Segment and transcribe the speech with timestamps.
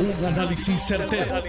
[0.00, 1.42] Un análisis certero,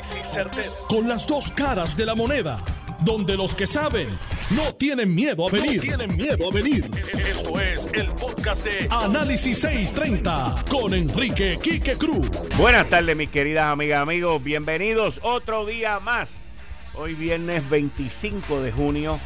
[0.87, 2.59] Con las dos caras de la moneda.
[3.01, 4.09] Donde los que saben
[4.49, 5.79] no tienen miedo a venir.
[5.79, 6.89] tienen miedo a venir.
[7.13, 12.27] Esto es el podcast de Análisis 630 con Enrique Quique Cruz.
[12.57, 14.43] Buenas tardes, mis queridas amigas, amigos.
[14.43, 16.57] Bienvenidos otro día más.
[16.95, 19.19] Hoy viernes 25 de junio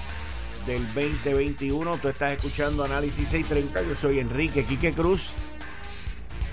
[0.65, 1.97] del 2021.
[1.97, 3.83] Tú estás escuchando Análisis 630.
[3.83, 5.31] Yo soy Enrique Quique Cruz.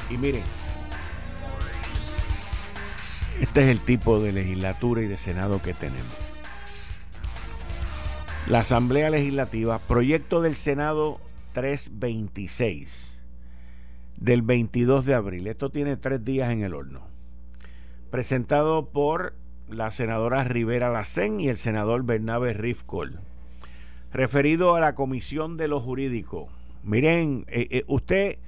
[0.09, 0.43] Y miren,
[3.41, 6.13] este es el tipo de legislatura y de Senado que tenemos.
[8.47, 11.21] La Asamblea Legislativa, proyecto del Senado
[11.55, 13.23] 326
[14.19, 15.47] del 22 de abril.
[15.47, 17.01] Esto tiene tres días en el horno.
[18.11, 19.35] Presentado por
[19.71, 23.21] la senadora Rivera Lacén y el senador Bernabe Rifkol.
[24.13, 26.49] Referido a la Comisión de lo Jurídico.
[26.83, 28.39] Miren, eh, eh, usted,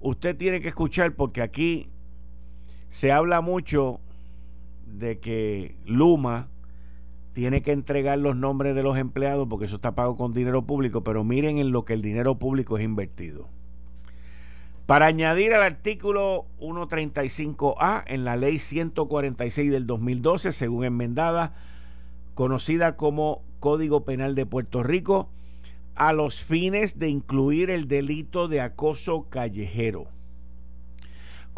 [0.00, 1.90] usted tiene que escuchar porque aquí
[2.88, 4.00] se habla mucho
[4.86, 6.48] de que Luma
[7.32, 11.04] tiene que entregar los nombres de los empleados porque eso está pago con dinero público,
[11.04, 13.48] pero miren en lo que el dinero público es invertido.
[14.86, 21.54] Para añadir al artículo 135A en la ley 146 del 2012, según enmendada,
[22.34, 25.28] conocida como Código Penal de Puerto Rico,
[25.94, 30.08] a los fines de incluir el delito de acoso callejero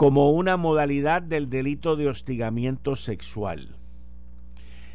[0.01, 3.77] como una modalidad del delito de hostigamiento sexual.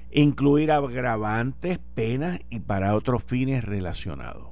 [0.10, 4.48] Incluir agravantes, penas y para otros fines relacionados.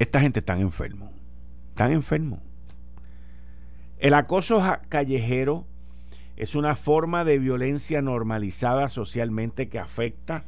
[0.00, 1.12] Esta gente está enfermo.
[1.68, 2.40] Están enfermos.
[4.00, 5.64] El acoso callejero
[6.34, 10.42] es una forma de violencia normalizada socialmente que afecta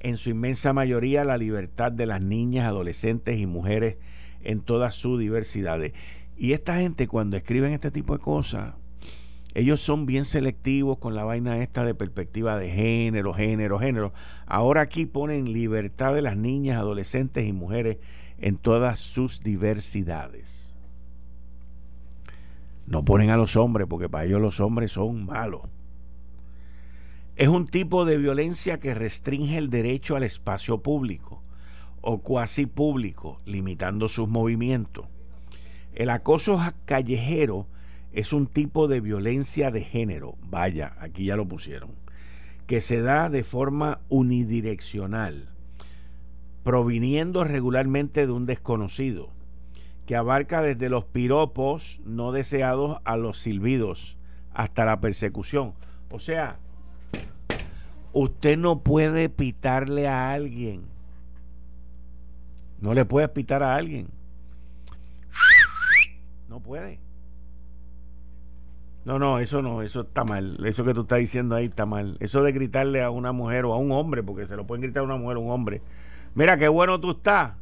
[0.00, 3.96] en su inmensa mayoría la libertad de las niñas, adolescentes y mujeres
[4.42, 5.94] en todas sus diversidades.
[6.36, 8.74] Y esta gente cuando escriben este tipo de cosas,
[9.54, 14.12] ellos son bien selectivos con la vaina esta de perspectiva de género, género, género.
[14.46, 17.98] Ahora aquí ponen libertad de las niñas, adolescentes y mujeres
[18.38, 20.74] en todas sus diversidades.
[22.86, 25.62] No ponen a los hombres porque para ellos los hombres son malos.
[27.36, 31.42] Es un tipo de violencia que restringe el derecho al espacio público
[32.00, 35.06] o cuasi público, limitando sus movimientos
[35.94, 37.66] el acoso callejero
[38.12, 41.90] es un tipo de violencia de género, vaya, aquí ya lo pusieron,
[42.66, 45.48] que se da de forma unidireccional,
[46.64, 49.30] proviniendo regularmente de un desconocido,
[50.06, 54.16] que abarca desde los piropos no deseados a los silbidos,
[54.52, 55.74] hasta la persecución.
[56.10, 56.58] O sea,
[58.12, 60.82] usted no puede pitarle a alguien.
[62.80, 64.08] No le puede pitar a alguien
[66.64, 66.98] puede.
[69.04, 70.64] No, no, eso no, eso está mal.
[70.64, 72.16] Eso que tú estás diciendo ahí está mal.
[72.20, 75.02] Eso de gritarle a una mujer o a un hombre, porque se lo pueden gritar
[75.02, 75.82] a una mujer o a un hombre.
[76.34, 77.52] Mira qué bueno tú estás.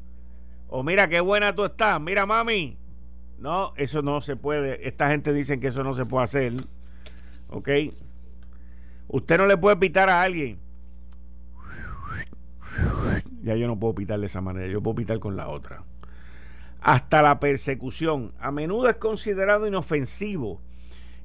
[0.68, 2.00] O mira qué buena tú estás.
[2.00, 2.78] Mira, mami.
[3.38, 4.86] No, eso no se puede.
[4.86, 6.52] Esta gente dice que eso no se puede hacer.
[7.48, 7.68] ¿Ok?
[9.08, 10.60] Usted no le puede pitar a alguien.
[13.42, 14.68] Ya yo no puedo pitar de esa manera.
[14.68, 15.82] Yo puedo pitar con la otra
[16.82, 18.32] hasta la persecución.
[18.38, 20.60] A menudo es considerado inofensivo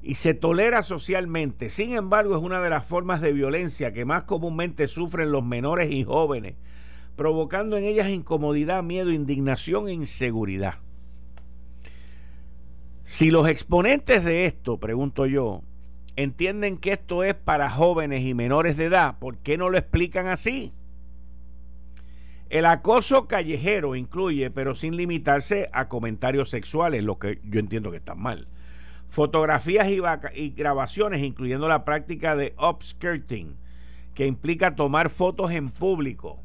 [0.02, 1.70] y se tolera socialmente.
[1.70, 5.90] Sin embargo, es una de las formas de violencia que más comúnmente sufren los menores
[5.90, 6.54] y jóvenes,
[7.16, 10.76] provocando en ellas incomodidad, miedo, indignación e inseguridad.
[13.02, 15.62] Si los exponentes de esto, pregunto yo,
[16.14, 20.28] entienden que esto es para jóvenes y menores de edad, ¿por qué no lo explican
[20.28, 20.74] así?
[22.50, 27.98] El acoso callejero incluye, pero sin limitarse a comentarios sexuales, lo que yo entiendo que
[27.98, 28.48] está mal.
[29.10, 29.88] Fotografías
[30.34, 33.56] y, grabaciones, incluyendo la práctica de upskirting,
[34.14, 36.42] que implica tomar fotos en público.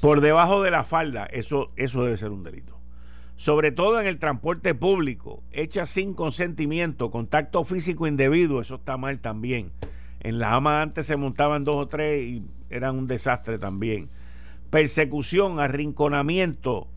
[0.00, 2.78] Por debajo de la falda, eso, eso debe ser un delito.
[3.36, 9.20] Sobre todo en el transporte público, hecha sin consentimiento, contacto físico indebido, eso está mal
[9.20, 9.72] también
[10.20, 14.08] en la AMA antes se montaban dos o tres y eran un desastre también.
[14.70, 16.88] Persecución, arrinconamiento,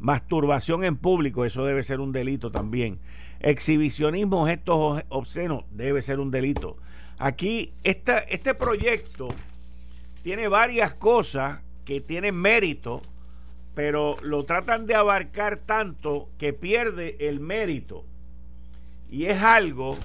[0.00, 2.98] masturbación en público, eso debe ser un delito también.
[3.40, 6.76] Exhibicionismo, gestos obscenos, debe ser un delito.
[7.18, 9.28] Aquí, este proyecto
[10.22, 13.02] tiene varias cosas que tienen mérito,
[13.74, 18.04] pero lo tratan de abarcar tanto que pierde el mérito.
[19.10, 19.96] Y es algo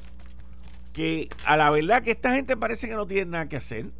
[0.94, 3.92] que a la verdad que esta gente parece que no tiene nada que hacer.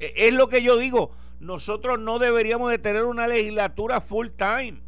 [0.00, 4.80] E, es lo que yo digo, nosotros no deberíamos de tener una legislatura full time.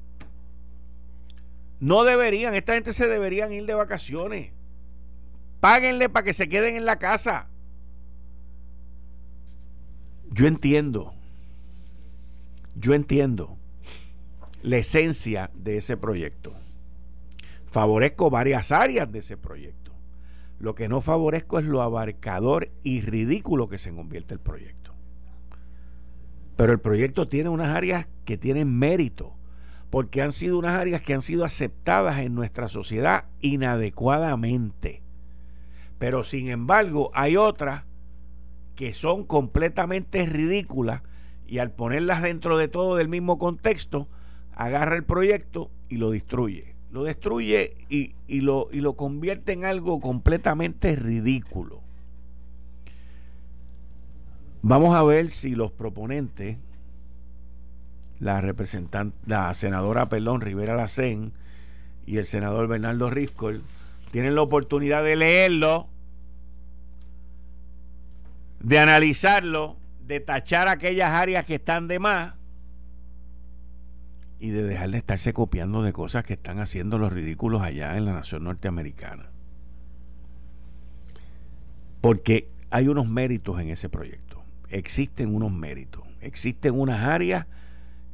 [1.80, 4.52] No deberían, esta gente se deberían ir de vacaciones.
[5.60, 7.48] Páguenle para que se queden en la casa.
[10.30, 11.14] Yo entiendo,
[12.74, 13.56] yo entiendo
[14.62, 16.54] la esencia de ese proyecto.
[17.66, 19.85] Favorezco varias áreas de ese proyecto.
[20.58, 24.94] Lo que no favorezco es lo abarcador y ridículo que se convierte el proyecto.
[26.56, 29.34] Pero el proyecto tiene unas áreas que tienen mérito,
[29.90, 35.02] porque han sido unas áreas que han sido aceptadas en nuestra sociedad inadecuadamente.
[35.98, 37.84] Pero sin embargo, hay otras
[38.74, 41.02] que son completamente ridículas
[41.46, 44.08] y al ponerlas dentro de todo del mismo contexto,
[44.52, 46.75] agarra el proyecto y lo destruye.
[46.90, 51.80] Lo destruye y, lo, y lo convierte en algo completamente ridículo.
[54.62, 56.58] Vamos a ver si los proponentes,
[58.18, 61.32] la representante, la senadora Pelón Rivera Lacén
[62.06, 63.62] y el senador Bernardo Riscol,
[64.10, 65.88] tienen la oportunidad de leerlo
[68.66, 72.34] de analizarlo, de tachar aquellas áreas que están de más
[74.38, 78.04] y de dejar de estarse copiando de cosas que están haciendo los ridículos allá en
[78.04, 79.30] la nación norteamericana.
[82.00, 84.42] Porque hay unos méritos en ese proyecto.
[84.68, 86.04] Existen unos méritos.
[86.20, 87.46] Existen unas áreas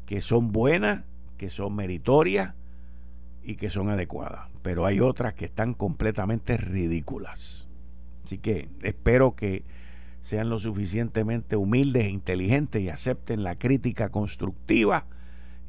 [0.06, 1.04] que son buenas,
[1.38, 2.54] que son meritorias
[3.42, 4.48] y que son adecuadas.
[4.62, 7.68] Pero hay otras que están completamente ridículas.
[8.24, 9.64] Así que espero que
[10.20, 15.06] sean lo suficientemente humildes e inteligentes y acepten la crítica constructiva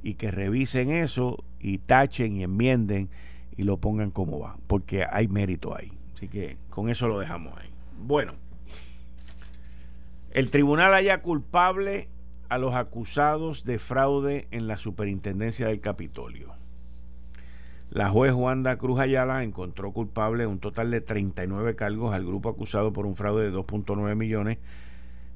[0.03, 3.09] y que revisen eso y tachen y enmienden
[3.55, 5.91] y lo pongan como va, porque hay mérito ahí.
[6.13, 7.69] Así que con eso lo dejamos ahí.
[7.99, 8.33] Bueno,
[10.31, 12.09] el tribunal haya culpable
[12.49, 16.53] a los acusados de fraude en la superintendencia del Capitolio.
[17.89, 22.91] La juez Wanda Cruz Ayala encontró culpable un total de 39 cargos al grupo acusado
[22.91, 24.57] por un fraude de 2.9 millones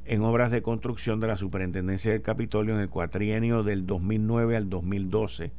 [0.07, 4.69] en obras de construcción de la Superintendencia del Capitolio en el cuatrienio del 2009 al
[4.69, 5.51] 2012,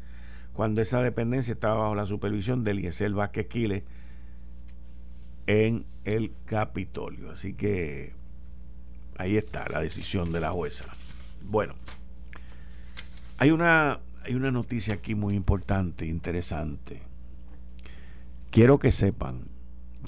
[0.55, 3.83] cuando esa dependencia estaba bajo la supervisión de Eliezer Vázquez Quiles
[5.47, 7.31] en el Capitolio.
[7.31, 8.15] Así que
[9.19, 10.87] ahí está la decisión de la jueza.
[11.45, 11.75] Bueno,
[13.37, 17.01] hay una hay una noticia aquí muy importante, interesante.
[18.51, 19.45] Quiero que sepan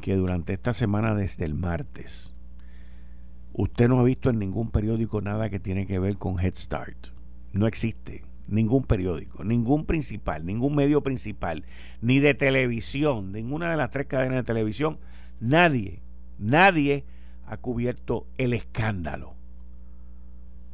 [0.03, 2.35] que durante esta semana, desde el martes,
[3.61, 7.09] usted no ha visto en ningún periódico nada que tiene que ver con Head Start.
[7.53, 11.65] No existe ningún periódico, ningún principal, ningún medio principal,
[12.01, 14.99] ni de televisión, ninguna de las tres cadenas de televisión,
[15.41, 16.03] nadie,
[16.39, 17.05] nadie
[17.47, 19.35] ha cubierto el escándalo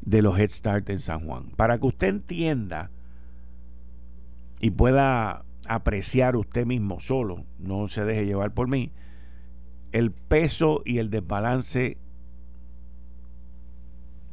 [0.03, 1.51] de los Head Start en San Juan.
[1.57, 2.91] Para que usted entienda
[4.61, 8.93] y pueda apreciar usted mismo solo, no se deje llevar por mí,
[9.91, 11.99] el peso y el desbalance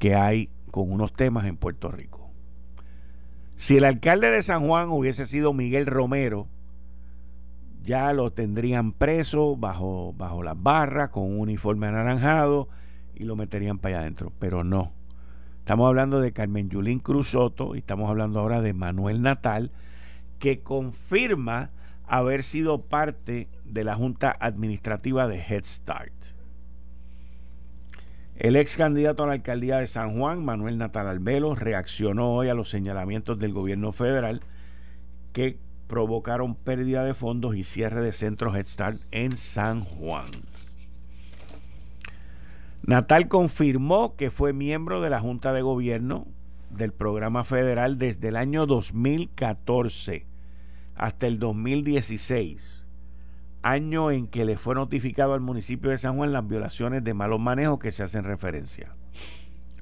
[0.04, 2.30] que hay con unos temas en Puerto Rico.
[3.56, 6.50] Si el alcalde de San Juan hubiese sido Miguel Romero,
[7.82, 12.68] ya lo tendrían preso bajo, bajo las barras con un uniforme anaranjado
[13.16, 14.34] y lo meterían para allá adentro.
[14.40, 14.92] Pero no.
[15.60, 19.72] Estamos hablando de Carmen Yulín Cruz Soto y estamos hablando ahora de Manuel Natal,
[20.38, 21.70] que confirma
[22.06, 26.33] haber sido parte de la Junta Administrativa de Head Start.
[28.44, 32.54] El ex candidato a la alcaldía de San Juan, Manuel Natal Albelo, reaccionó hoy a
[32.54, 34.42] los señalamientos del gobierno federal
[35.32, 35.58] que
[35.88, 40.26] provocaron pérdida de fondos y cierre de centros Head Start en San Juan.
[42.86, 46.28] Natal confirmó que fue miembro de la Junta de Gobierno
[46.70, 50.26] del programa federal desde el año 2014
[50.96, 52.83] hasta el 2016,
[53.64, 57.40] año en que le fue notificado al municipio de San Juan las violaciones de malos
[57.40, 58.94] manejos que se hacen referencia.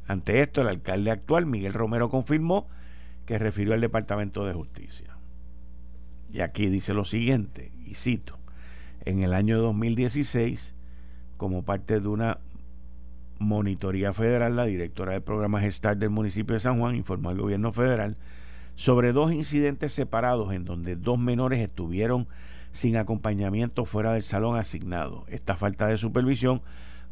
[0.08, 2.68] Ante esto, el alcalde actual, Miguel Romero, confirmó
[3.26, 5.18] que refirió al Departamento de Justicia.
[6.32, 8.38] Y aquí dice lo siguiente, y cito,
[9.04, 10.76] en el año 2016,
[11.38, 12.38] como parte de una
[13.40, 17.74] monitoría federal, la directora del programa Gestar del municipio de San Juan informó al gobierno
[17.74, 18.16] federal
[18.76, 22.28] sobre dos incidentes separados en donde dos menores estuvieron
[22.72, 25.26] sin acompañamiento fuera del salón asignado.
[25.28, 26.62] Esta falta de supervisión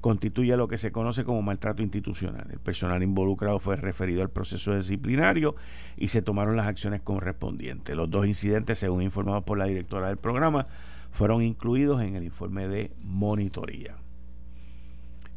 [0.02, 2.48] constituye lo que se conoce como maltrato institucional.
[2.52, 5.56] El personal involucrado fue referido al proceso disciplinario
[5.98, 7.96] y se tomaron las acciones correspondientes.
[7.96, 10.68] Los dos incidentes, según informado por la directora del programa,
[11.12, 13.96] fueron incluidos en el informe de monitoría.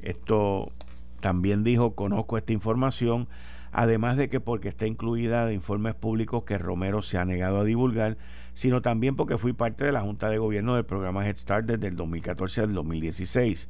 [0.00, 0.72] Esto
[1.20, 3.28] también dijo, conozco esta información,
[3.72, 7.64] además de que porque está incluida de informes públicos que Romero se ha negado a
[7.64, 8.16] divulgar,
[8.54, 11.88] sino también porque fui parte de la Junta de Gobierno del programa Head Start desde
[11.88, 13.68] el 2014 al 2016.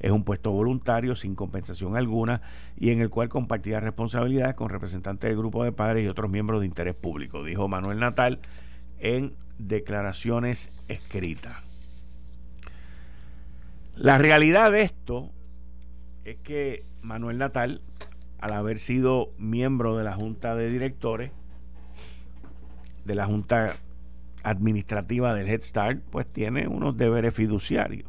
[0.00, 2.42] Es un puesto voluntario, sin compensación alguna,
[2.76, 6.60] y en el cual compartía responsabilidades con representantes del grupo de padres y otros miembros
[6.60, 8.40] de interés público, dijo Manuel Natal
[8.98, 11.56] en declaraciones escritas.
[13.94, 15.30] La realidad de esto
[16.24, 17.80] es que Manuel Natal,
[18.40, 21.30] al haber sido miembro de la Junta de Directores,
[23.04, 23.76] de la Junta
[24.44, 28.08] Administrativa del Head Start, pues tiene unos deberes fiduciarios.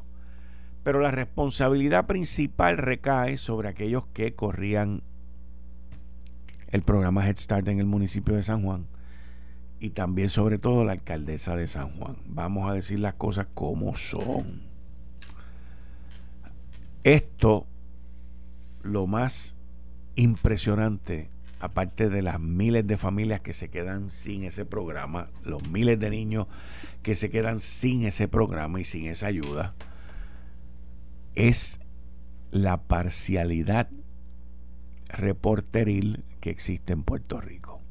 [0.83, 5.01] Pero la responsabilidad principal recae sobre aquellos que corrían
[6.67, 8.85] el programa Head Start en el municipio de San Juan
[9.79, 12.17] y también sobre todo la alcaldesa de San Juan.
[12.27, 14.63] Vamos a decir las cosas como son.
[17.03, 17.67] Esto,
[18.83, 19.55] lo más
[20.15, 21.29] impresionante,
[21.65, 26.09] aparte de las miles de familias que se quedan sin ese programa, los miles de
[26.09, 26.47] niños
[27.03, 29.75] que se quedan sin ese programa y sin esa ayuda,
[31.35, 31.79] es
[32.51, 33.89] la parcialidad
[35.09, 37.81] reporteril que existe en Puerto Rico.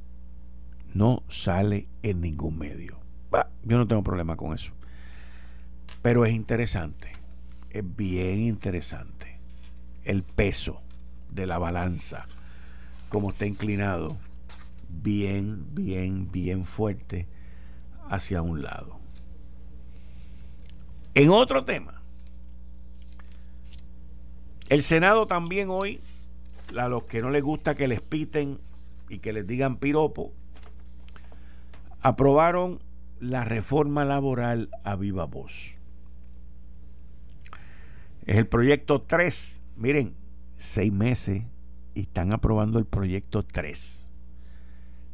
[0.95, 3.00] No sale en ningún medio.
[3.64, 4.73] yo no tengo problema con eso.
[6.02, 7.25] Pero es interesante
[7.75, 9.37] es bien interesante.
[10.04, 10.81] El peso
[11.31, 12.26] de la balanza,
[13.14, 14.16] como está inclinado,
[14.88, 17.28] bien, bien, bien fuerte
[18.11, 18.99] hacia un lado.
[21.14, 22.02] En otro tema,
[24.68, 26.00] el Senado también hoy,
[26.76, 28.59] a los que no les gusta que les piten
[29.09, 30.33] y que les digan piropo,
[32.00, 32.80] aprobaron
[33.21, 35.78] la reforma laboral a viva voz.
[38.26, 39.62] Es el proyecto 3.
[39.76, 40.16] Miren,
[40.56, 41.44] seis meses
[41.95, 44.13] y están aprobando el proyecto 3,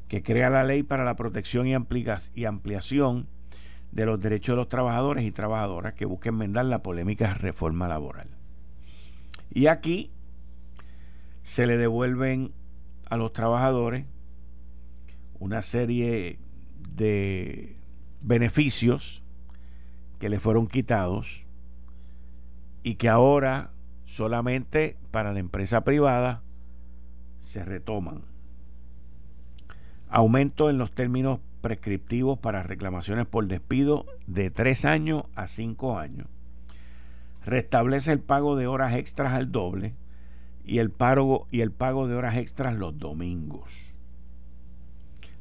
[0.09, 1.75] que crea la ley para la protección y,
[2.35, 3.29] y ampliación
[3.93, 8.29] de los derechos de los trabajadores y trabajadoras que busca enmendar la polémica reforma laboral.
[9.53, 10.11] Y aquí
[11.43, 12.53] se le devuelven
[13.09, 14.07] a los trabajadores
[15.39, 16.39] una serie
[16.95, 17.77] de
[18.21, 19.25] beneficios
[20.19, 21.47] que le fueron quitados
[22.83, 23.73] y que ahora
[24.05, 26.43] solamente para la empresa privada
[27.41, 28.23] se retoman.
[30.09, 36.27] Aumento en los términos prescriptivos para reclamaciones por despido de tres años a cinco años.
[37.45, 39.95] Restablece el pago de horas extras al doble
[40.65, 43.95] y el, pago, y el pago de horas extras los domingos.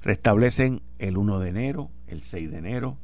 [0.02, 2.98] Restablecen el 1 de enero, el 6 de enero,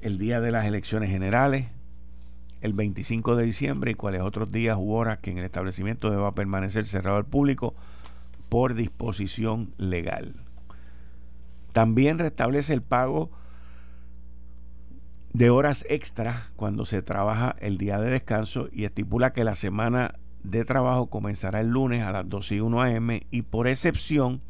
[0.00, 1.66] el día de las elecciones generales,
[2.60, 6.34] el 25 de diciembre y cuáles otros días u horas que en el establecimiento deba
[6.34, 7.74] permanecer cerrado al público
[8.54, 10.36] por disposición legal.
[11.72, 13.32] También restablece el pago
[15.32, 20.20] de horas extras cuando se trabaja el día de descanso y estipula que la semana
[20.44, 24.40] de trabajo comenzará el lunes a las 12 y 1 am y por excepción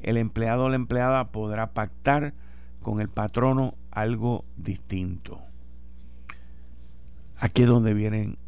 [0.00, 2.32] el empleado o la empleada podrá pactar
[2.80, 5.42] con el patrono algo distinto.
[7.36, 8.38] Aquí es donde vienen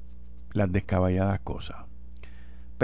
[0.54, 1.84] las descaballadas cosas.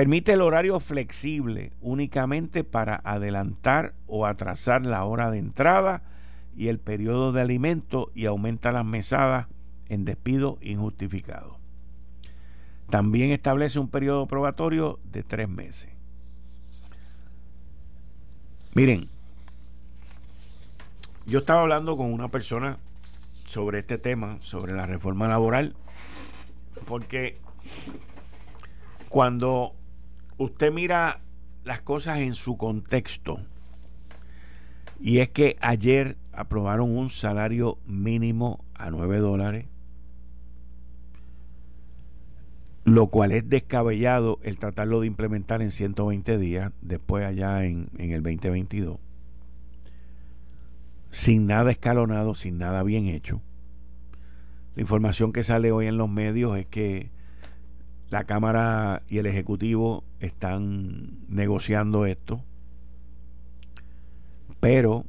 [0.01, 6.03] Permite el horario flexible únicamente para adelantar o atrasar la hora de entrada
[6.57, 9.49] y el periodo de alimento y aumenta las mesadas
[9.91, 11.59] en despido injustificado.
[12.89, 15.91] También establece un periodo probatorio de tres meses.
[18.73, 19.11] Miren,
[21.27, 22.79] yo estaba hablando con una persona
[23.45, 25.77] sobre este tema, sobre la reforma laboral,
[26.89, 27.37] porque
[29.11, 29.75] cuando
[30.41, 31.21] usted mira
[31.65, 33.41] las cosas en su contexto,
[34.99, 39.67] y es que ayer aprobaron un salario mínimo a 9 dólares,
[42.85, 48.23] lo cual es descabellado el tratarlo de implementar en 120 días, después allá en, el
[48.23, 48.99] 2022,
[51.11, 53.43] sin nada escalonado, sin nada bien hecho.
[54.75, 57.11] La información que sale hoy en los medios es que
[58.11, 62.43] la Cámara y el Ejecutivo están negociando esto,
[64.59, 65.07] pero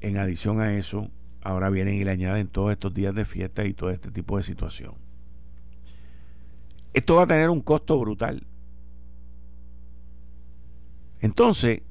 [0.00, 1.10] en adición a eso,
[1.42, 4.42] ahora vienen y le añaden todos estos días de fiesta y todo este tipo de
[4.42, 4.94] situación.
[6.94, 8.44] Esto va a tener un costo brutal.
[11.20, 11.82] Entonces,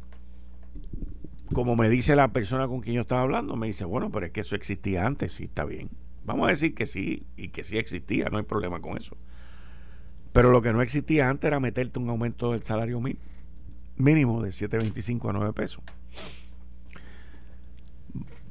[1.53, 4.31] como me dice la persona con quien yo estaba hablando, me dice, bueno, pero es
[4.31, 5.89] que eso existía antes, sí, está bien.
[6.25, 9.15] Vamos a decir que sí y que sí existía, no hay problema con eso.
[10.37, 14.43] Pero lo que no existía antes era meterte un aumento del salario mínimo.
[14.43, 15.83] de 7.25 a 9 pesos.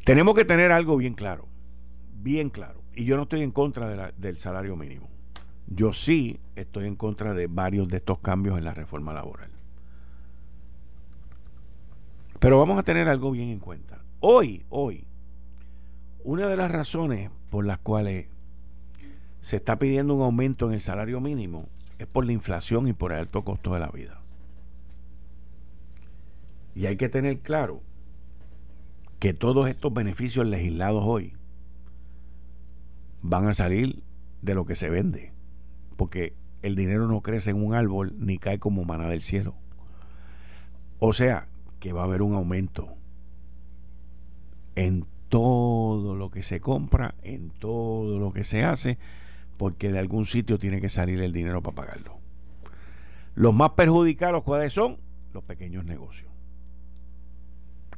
[0.02, 1.46] Tenemos que tener algo bien claro,
[2.12, 2.82] bien claro.
[2.96, 5.08] Y yo no estoy en contra del salario mínimo.
[5.68, 9.50] Yo sí estoy en contra de varios de estos cambios en la reforma laboral.
[12.40, 14.00] Pero vamos a tener algo bien en cuenta.
[14.18, 15.04] Hoy, hoy,
[16.24, 18.26] una de las razones por las cuales
[19.40, 23.12] se está pidiendo un aumento en el salario mínimo es por la inflación y por
[23.12, 24.20] el alto costo de la vida.
[26.74, 27.82] Y hay que tener claro
[29.18, 31.32] que todos estos beneficios legislados hoy
[33.22, 34.02] van a salir
[34.42, 35.32] de lo que se vende,
[35.96, 39.54] porque el dinero no crece en un árbol ni cae como maná del cielo.
[40.98, 41.48] O sea,
[41.80, 42.88] que va a haber un aumento
[44.74, 48.98] en todo lo que se compra, en todo lo que se hace,
[49.56, 52.18] porque de algún sitio tiene que salir el dinero para pagarlo.
[53.34, 54.98] Los más perjudicados, ¿cuáles son?
[55.32, 56.30] Los pequeños negocios.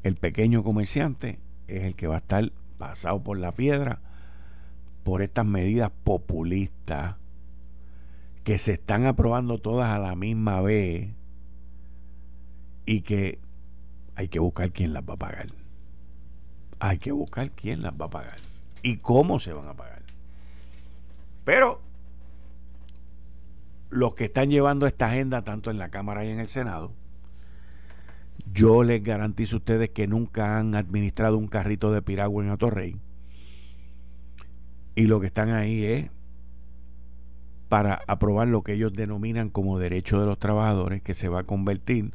[0.03, 4.01] El pequeño comerciante es el que va a estar pasado por la piedra
[5.05, 7.17] por estas medidas populistas
[8.45, 11.11] que se están aprobando todas a la misma vez
[12.87, 13.39] y que
[14.15, 15.47] hay que buscar quién las va a pagar.
[16.79, 18.37] Hay que buscar quién las va a pagar
[18.83, 20.03] y cómo se van a pagar.
[21.49, 21.81] Pero
[23.89, 26.93] los que están llevando esta agenda tanto en la Cámara y en el Senado,
[28.53, 33.01] yo les garantizo a ustedes que nunca han administrado un carrito de piragua en Atorrey.
[34.95, 36.11] Y lo que están ahí es
[37.71, 41.45] para aprobar lo que ellos denominan como derecho de los trabajadores, que se va a
[41.45, 42.13] convertir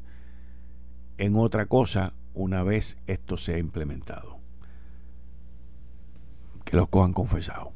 [1.17, 4.37] en otra cosa una vez esto sea implementado.
[6.65, 7.73] Que los cojan confesado.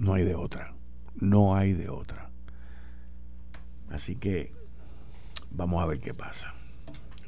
[0.00, 0.72] No hay de otra.
[1.16, 2.30] No hay de otra.
[3.90, 4.54] Así que
[5.50, 6.54] vamos a ver qué pasa.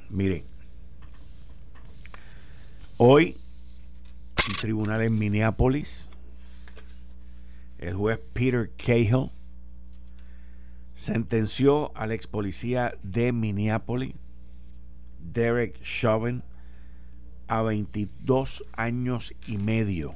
[0.08, 0.44] Miren,
[2.96, 3.36] hoy
[4.48, 6.08] el tribunal en Minneapolis,
[7.76, 9.30] el juez Peter Cahill
[10.94, 14.14] sentenció al ex policía de Minneapolis,
[15.20, 16.42] Derek Chauvin,
[17.48, 20.14] a 22 años y medio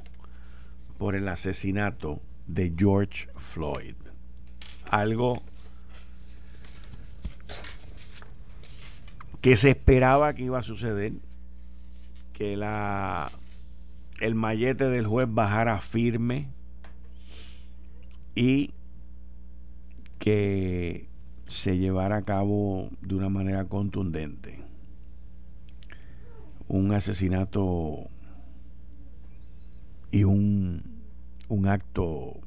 [0.97, 3.95] por el asesinato de George Floyd.
[4.89, 5.41] Algo
[9.41, 11.13] que se esperaba que iba a suceder,
[12.33, 13.31] que la
[14.19, 16.47] el mallete del juez bajara firme
[18.33, 18.71] y
[20.17, 21.07] que
[21.45, 24.63] se llevara a cabo de una manera contundente.
[26.67, 28.09] Un asesinato
[30.11, 30.96] y un
[31.49, 32.39] un acto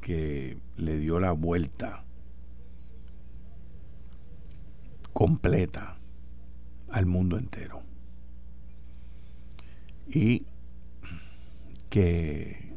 [0.00, 2.04] que le dio la vuelta
[5.12, 5.96] completa
[6.90, 7.82] al mundo entero.
[10.08, 10.46] Y
[11.90, 12.76] que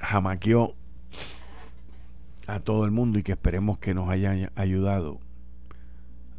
[0.00, 0.74] jamaqueó
[2.46, 5.20] a todo el mundo y que esperemos que nos haya ayudado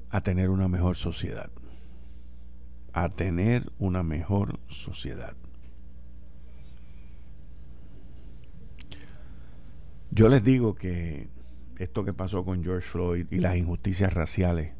[0.09, 1.49] a tener una mejor sociedad
[3.03, 5.35] a tener una mejor sociedad.
[10.11, 11.29] Yo les digo que
[11.77, 14.73] esto que pasó con George Floyd y las injusticias raciales,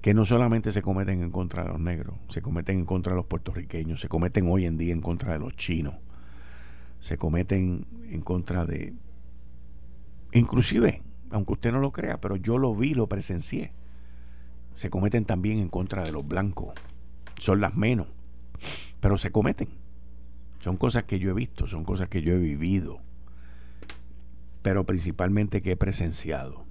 [0.00, 3.16] que no solamente se cometen en contra de los negros, se cometen en contra de
[3.16, 5.94] los puertorriqueños, se cometen hoy en día en contra de los chinos,
[7.00, 8.94] se cometen en contra de...
[10.32, 13.72] Inclusive, aunque usted no lo crea, pero yo lo vi, lo presencié
[14.74, 16.74] se cometen también en contra de los blancos.
[17.42, 18.06] Son las menos,
[19.00, 19.68] pero se cometen.
[20.60, 23.00] Son cosas que yo he visto, son cosas que yo he vivido,
[24.62, 26.64] pero principalmente que he presenciado.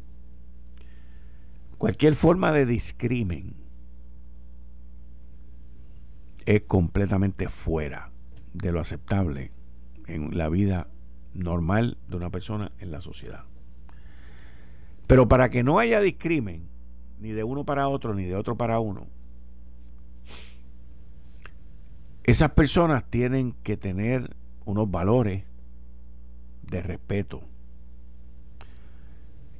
[1.78, 3.54] Cualquier forma de discrimen
[6.46, 8.10] es completamente fuera
[8.54, 9.52] de lo aceptable
[10.08, 10.88] en la vida
[11.34, 13.44] normal de una persona en la sociedad.
[15.06, 16.70] Pero para que no haya discrimen,
[17.20, 19.08] ni de uno para otro, ni de otro para uno.
[22.24, 25.44] Esas personas tienen que tener unos valores
[26.64, 27.42] de respeto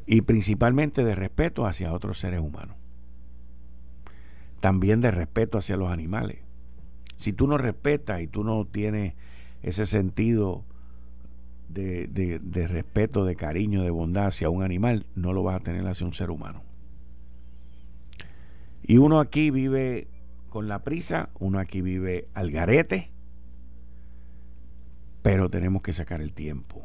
[0.06, 2.76] y principalmente de respeto hacia otros seres humanos.
[4.60, 6.40] También de respeto hacia los animales.
[7.16, 9.16] Si tú no respetas y tú no tienes
[9.64, 10.64] ese sentido
[11.70, 15.88] de, de respeto, de cariño, de bondad hacia un animal, no lo vas a tener
[15.88, 16.62] hacia un ser humano.
[18.84, 20.08] Y uno aquí vive
[20.52, 23.10] con la prisa, uno aquí vive al garete,
[25.22, 26.84] pero tenemos que sacar el tiempo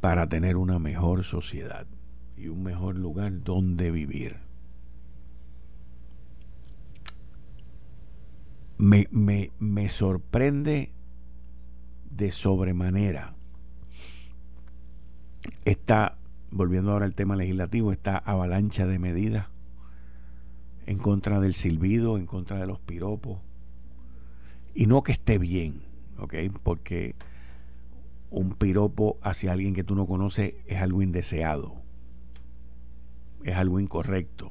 [0.00, 1.88] para tener una mejor sociedad
[2.36, 4.36] y un mejor lugar donde vivir.
[8.76, 10.92] Me, me, me sorprende
[12.12, 13.34] de sobremanera
[15.64, 16.16] esta,
[16.52, 19.48] volviendo ahora al tema legislativo, esta avalancha de medidas
[20.88, 23.40] en contra del silbido, en contra de los piropos.
[24.74, 25.82] Y no que esté bien,
[26.16, 26.34] ¿ok?
[26.62, 27.14] Porque
[28.30, 31.74] un piropo hacia alguien que tú no conoces es algo indeseado,
[33.44, 34.50] es algo incorrecto.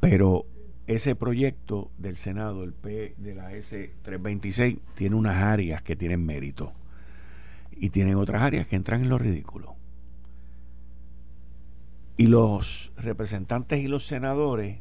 [0.00, 0.46] Pero
[0.88, 6.72] ese proyecto del Senado, el P de la S326, tiene unas áreas que tienen mérito
[7.70, 9.79] y tienen otras áreas que entran en lo ridículo.
[12.20, 14.80] Y los representantes y los senadores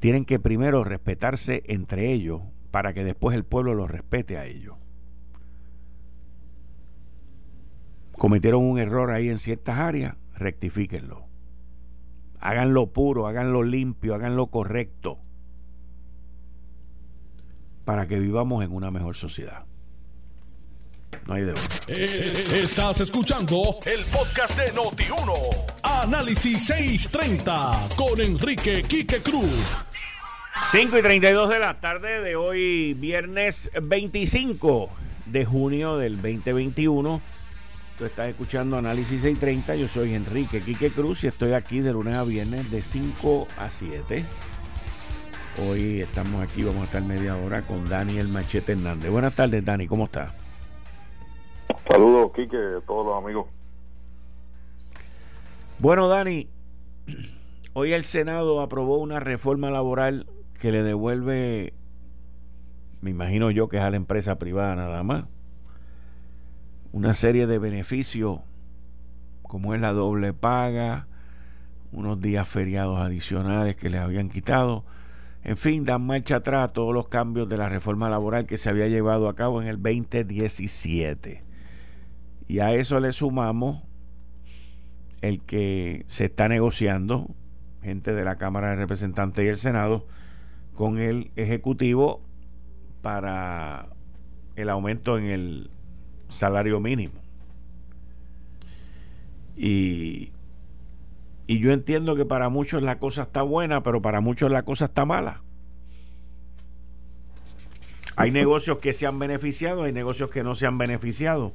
[0.00, 4.76] tienen que primero respetarse entre ellos para que después el pueblo los respete a ellos.
[8.18, 11.24] Cometieron un error ahí en ciertas áreas, rectifíquenlo.
[12.38, 15.20] Háganlo puro, háganlo limpio, háganlo correcto
[17.86, 19.64] para que vivamos en una mejor sociedad.
[21.26, 21.54] No hay de
[21.88, 25.32] eh, Estás escuchando el podcast de Noti1.
[25.82, 29.84] Análisis 630 con Enrique Quique Cruz.
[30.70, 34.90] 5 y 32 de la tarde de hoy, viernes 25
[35.26, 37.20] de junio del 2021.
[37.98, 39.76] Tú estás escuchando Análisis 630.
[39.76, 43.70] Yo soy Enrique Quique Cruz y estoy aquí de lunes a viernes de 5 a
[43.70, 44.24] 7.
[45.68, 49.10] Hoy estamos aquí, vamos a estar media hora con Daniel Machete Hernández.
[49.10, 50.41] Buenas tardes, Dani, ¿cómo estás?
[51.90, 53.46] Saludos, Quique, a todos los amigos.
[55.78, 56.48] Bueno, Dani,
[57.72, 60.26] hoy el Senado aprobó una reforma laboral
[60.60, 61.74] que le devuelve,
[63.00, 65.24] me imagino yo que es a la empresa privada nada más,
[66.92, 68.40] una serie de beneficios
[69.42, 71.06] como es la doble paga,
[71.92, 74.84] unos días feriados adicionales que les habían quitado.
[75.44, 78.88] En fin, dan marcha atrás todos los cambios de la reforma laboral que se había
[78.88, 81.51] llevado a cabo en el 2017.
[82.48, 83.82] Y a eso le sumamos
[85.20, 87.34] el que se está negociando,
[87.82, 90.06] gente de la Cámara de Representantes y el Senado,
[90.74, 92.22] con el Ejecutivo
[93.00, 93.88] para
[94.56, 95.70] el aumento en el
[96.28, 97.14] salario mínimo.
[99.56, 100.32] Y,
[101.46, 104.86] y yo entiendo que para muchos la cosa está buena, pero para muchos la cosa
[104.86, 105.42] está mala.
[108.16, 111.54] Hay negocios que se han beneficiado, hay negocios que no se han beneficiado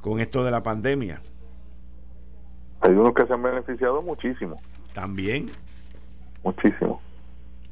[0.00, 1.20] con esto de la pandemia.
[2.80, 4.60] Hay unos que se han beneficiado muchísimo.
[4.92, 5.50] También.
[6.44, 7.00] Muchísimo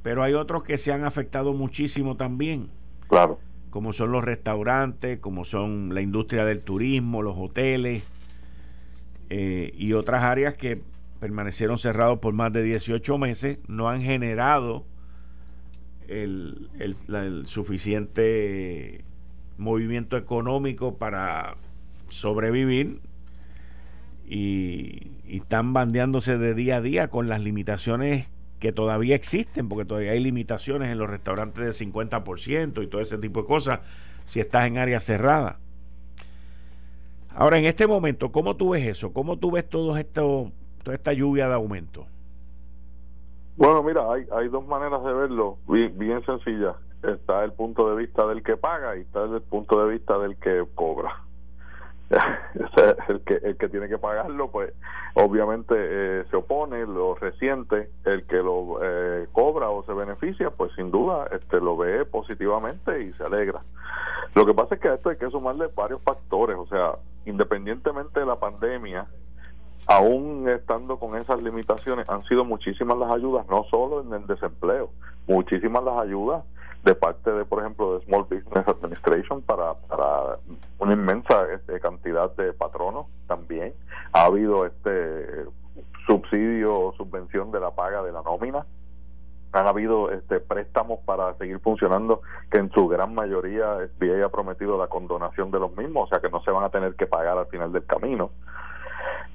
[0.06, 2.70] pero hay otros que se han afectado muchísimo también.
[3.08, 3.40] Claro.
[3.70, 8.04] Como son los restaurantes, como son la industria del turismo, los hoteles
[9.30, 10.80] eh, y otras áreas que
[11.18, 14.84] permanecieron cerrados por más de 18 meses, no han generado
[16.06, 16.68] el,
[17.46, 19.04] suficiente
[19.58, 21.56] movimiento económico para
[22.08, 23.00] sobrevivir
[24.26, 30.12] y, están bandeándose de día a día con las limitaciones que todavía existen, porque todavía
[30.12, 33.80] hay limitaciones en los restaurantes del 50% y todo ese tipo de cosas,
[34.24, 35.58] si estás en área cerrada.
[37.34, 39.12] Ahora, en este momento, ¿cómo tú ves eso?
[39.12, 42.06] ¿Cómo tú ves todo esto, toda esta lluvia de aumento?
[43.56, 46.22] Bueno, mira, hay, hay dos maneras de verlo, bien, bien.
[47.02, 50.36] Está el punto de vista del que paga y está el punto de vista del
[50.36, 51.25] que cobra.
[53.08, 54.72] el que el que tiene que pagarlo pues
[55.14, 60.72] obviamente eh, se opone lo resiente el que lo eh, cobra o se beneficia pues
[60.76, 63.62] sin duda este lo ve positivamente y se alegra.
[64.34, 66.92] Lo que pasa es que a esto hay que sumarle varios factores o sea
[67.24, 69.06] independientemente de la pandemia
[69.88, 74.90] aún estando con esas limitaciones han sido muchísimas las ayudas no solo en el desempleo
[75.26, 76.44] muchísimas las ayudas
[76.86, 80.38] de parte de, por ejemplo, de Small Business Administration para, para
[80.78, 83.74] una inmensa este, cantidad de patronos también.
[84.12, 85.46] Ha habido este
[86.06, 88.64] subsidio o subvención de la paga de la nómina.
[89.52, 92.22] Han habido este préstamos para seguir funcionando
[92.52, 96.20] que en su gran mayoría SBA ha prometido la condonación de los mismos, o sea
[96.20, 98.30] que no se van a tener que pagar al final del camino.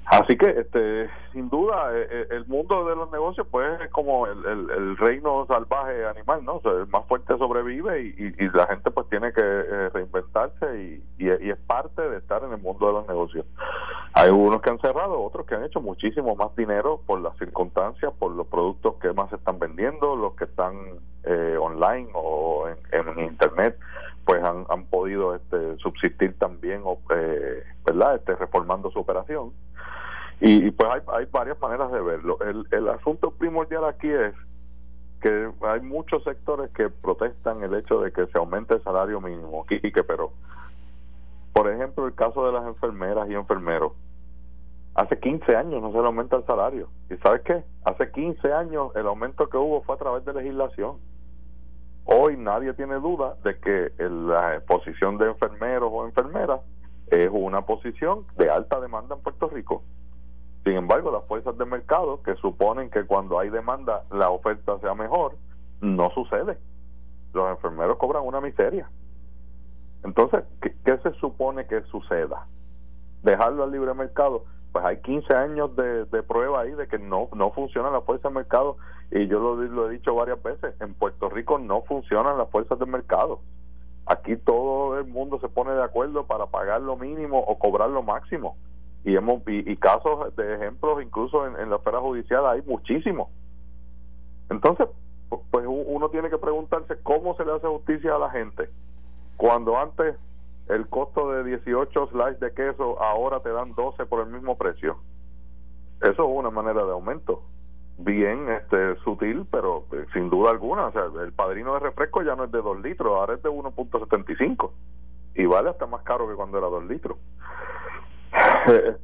[0.06, 4.26] Así que, este, sin duda, eh, eh, el mundo de los negocios, pues, es como
[4.26, 6.60] el, reino salvaje animal, ¿no?
[6.64, 12.02] el más fuerte sobrevive y, la gente, pues, tiene que eh, reinventarse y, es parte
[12.02, 13.46] de estar en el mundo de los negocios.
[14.14, 18.12] Hay unos que han cerrado, otros que han hecho muchísimo más dinero por las circunstancias,
[18.18, 20.74] por los productos que más se están vendiendo, los que están
[21.60, 23.78] online o en, Internet,
[24.24, 26.82] pues han, han podido este, subsistir también,
[27.14, 28.16] eh, ¿verdad?
[28.16, 29.52] Este, reformando su operación.
[30.44, 32.36] Y, pues hay, hay varias maneras de verlo.
[32.40, 34.34] El, el asunto primordial aquí es
[35.20, 39.64] que hay muchos sectores que protestan el hecho de que se aumente el salario mínimo
[39.70, 40.32] y que pero
[41.52, 43.92] por ejemplo el caso de las enfermeras y enfermeros.
[44.96, 46.88] Hace 15 años no se le aumenta el salario.
[47.08, 50.96] Y sabes qué hace 15 años el aumento que hubo fue a través de legislación.
[52.04, 56.62] Hoy nadie tiene duda de que la posición de enfermeros o enfermeras
[57.12, 59.84] es una posición de alta demanda en Puerto Rico
[60.64, 64.94] sin embargo, las fuerzas de mercado que suponen que cuando hay demanda la oferta sea
[64.94, 65.34] mejor,
[65.80, 66.56] no sucede.
[67.32, 68.88] Los enfermeros cobran una miseria.
[70.04, 72.46] Entonces, ¿qué, se supone que suceda?
[73.22, 74.44] Dejarlo al libre mercado.
[74.70, 78.34] Pues hay 15 años de, prueba ahí de que no, no funciona la fuerza de
[78.34, 78.76] mercado
[79.10, 82.78] y yo lo, lo he dicho varias veces, en Puerto Rico no funcionan las fuerzas
[82.78, 83.40] de mercado.
[84.06, 88.02] Aquí todo el mundo se pone de acuerdo para pagar lo mínimo o cobrar lo
[88.02, 88.56] máximo
[89.04, 93.28] y hemos y, casos de ejemplos incluso en, la esfera judicial hay muchísimos.
[94.48, 94.88] Entonces
[95.50, 98.68] pues uno tiene que preguntarse cómo se le hace justicia a la gente
[99.36, 100.16] cuando antes
[100.68, 104.98] el costo de 18 slices de queso ahora te dan 12 por el mismo precio.
[106.00, 107.42] Eso es una manera de aumento.
[107.98, 112.36] Bien este sutil pero eh, sin duda alguna o sea el padrino de refresco ya
[112.36, 114.70] no es de 2 litros ahora es de 1.75
[115.34, 117.18] y vale hasta más caro que cuando era 2 litros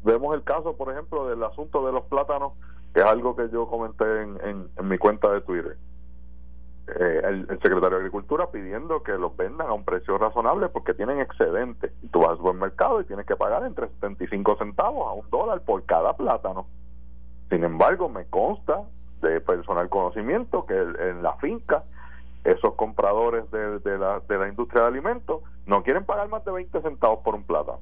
[0.04, 2.52] vemos el caso, por ejemplo, del asunto de los plátanos,
[2.94, 5.76] que es algo que yo comenté en, en, mi cuenta de Twitter.
[6.88, 11.20] Eh, el, secretario de Agricultura pidiendo que los vendan a un precio razonable porque tienen
[11.20, 11.92] excedente.
[12.02, 15.60] Y tú vas al supermercado y tienes que pagar entre 75 centavos a un dólar
[15.62, 16.66] por cada plátano.
[17.50, 18.82] Sin embargo, me consta
[19.20, 21.84] de personal conocimiento que en la finca
[22.44, 26.52] esos compradores de, de, la, de la industria de alimentos no quieren pagar más de
[26.52, 27.80] 20 centavos por un plátano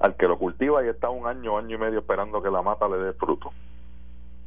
[0.00, 2.88] al que lo cultiva y está un año, año y medio esperando que la mata
[2.88, 3.52] le dé fruto.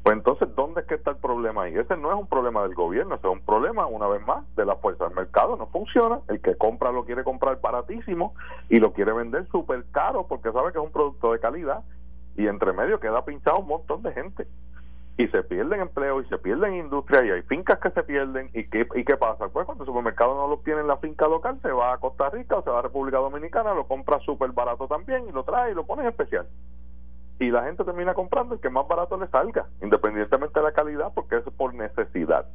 [0.04, 1.76] Pues entonces, ¿dónde es que está el problema ahí?
[1.76, 4.66] Ese no es un problema del gobierno, ese es un problema, una vez más, de
[4.66, 5.58] la fuerza del mercado.
[5.58, 6.20] No funciona.
[6.30, 8.34] El que compra lo quiere comprar baratísimo
[8.70, 11.84] y lo quiere vender súper caro porque sabe que es un producto de calidad
[12.38, 14.48] y entre medio queda pinchado un montón de gente
[15.18, 18.70] y se pierden empleo y se pierden industria y hay fincas que se pierden y
[18.70, 21.60] qué, y qué pasa pues cuando el supermercado no lo tiene en la finca local
[21.64, 24.88] se va a Costa Rica o se va a República Dominicana lo compra súper barato
[24.88, 26.48] también y lo trae y lo pone especial.
[27.40, 31.12] Y la gente termina comprando el que más barato le salga independientemente de la calidad
[31.14, 32.46] porque es por necesidad.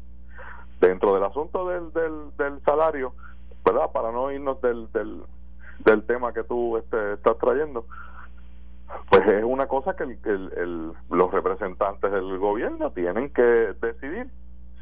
[0.80, 3.12] Dentro del asunto del, del, del salario
[3.64, 5.22] verdad para no irnos del, del,
[5.84, 7.86] del tema que tú este, estás trayendo
[9.10, 14.28] pues es una cosa que el, los representantes del gobierno tienen que decidir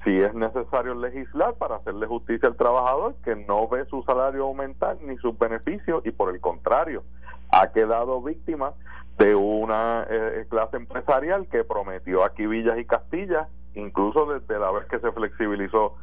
[0.04, 4.96] si es necesario legislar para hacerle justicia al trabajador que no ve su salario aumentar
[5.02, 7.02] ni sus beneficios y por el contrario
[7.50, 8.72] ha quedado víctima
[9.18, 14.86] de una eh, clase empresarial que prometió aquí Villas y Castillas incluso desde la vez
[14.86, 15.96] que se flexibilizó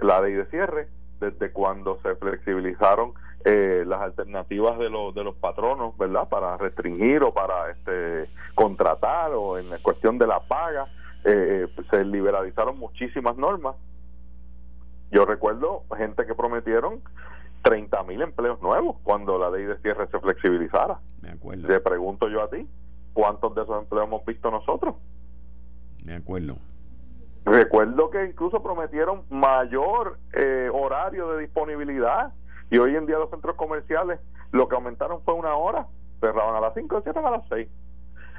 [0.00, 0.88] la ley de cierre
[1.20, 3.12] desde cuando se flexibilizaron
[3.44, 6.28] eh, las alternativas de los de los patronos, ¿verdad?
[6.28, 10.88] Para restringir o para este contratar o en la cuestión de la paga,
[11.24, 13.76] eh, se liberalizaron muchísimas normas.
[15.10, 17.00] Yo recuerdo gente que prometieron
[17.62, 20.98] 30 mil empleos nuevos cuando la ley de cierre se flexibilizara.
[21.20, 21.68] Me acuerdo.
[21.68, 22.66] Te pregunto yo a ti,
[23.12, 24.96] ¿cuántos de esos empleos hemos visto nosotros?
[26.04, 26.56] Me acuerdo.
[27.44, 32.32] Recuerdo que incluso prometieron mayor eh, horario de disponibilidad
[32.70, 34.20] y hoy en día los centros comerciales
[34.52, 35.86] lo que aumentaron fue una hora,
[36.20, 37.68] cerraban a las 5 y cierran a las 6.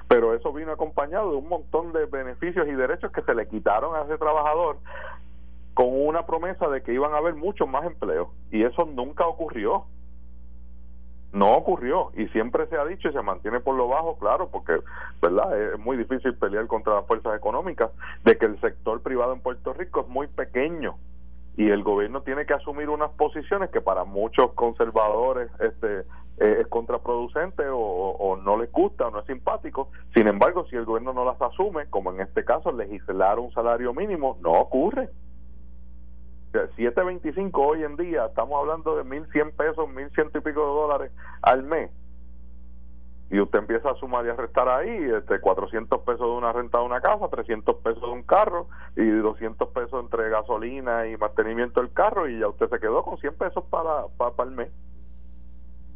[0.07, 3.95] Pero eso vino acompañado de un montón de beneficios y derechos que se le quitaron
[3.95, 4.77] a ese trabajador
[5.73, 8.27] con una promesa de que iban a haber muchos más empleos.
[8.51, 9.85] Y eso nunca ocurrió.
[11.34, 14.80] No ocurrió y siempre se ha dicho y se mantiene por lo bajo, claro, porque
[15.22, 17.91] verdad es muy difícil pelear contra las fuerzas económicas,
[18.24, 20.98] de que el sector privado en Puerto Rico es muy pequeño
[21.58, 26.06] y el gobierno tiene que asumir unas posiciones que para muchos conservadores este
[26.38, 29.89] eh, es contraproducente o, no les gusta o no es simpático.
[30.15, 33.94] Sin embargo, si el gobierno no las asume, como en este caso legislar un salario
[33.94, 35.10] mínimo, no ocurre.
[36.51, 41.11] 7.25 hoy en día, estamos hablando de 1.100 pesos, 1.100 y pico de dólares
[41.41, 41.91] al mes.
[43.29, 46.79] Y usted empieza a sumar y a restar ahí este 400 pesos de una renta
[46.79, 51.79] de una casa, 300 pesos de un carro y 200 pesos entre gasolina y mantenimiento
[51.79, 54.69] del carro y ya usted se quedó con 100 pesos para, para, el mes.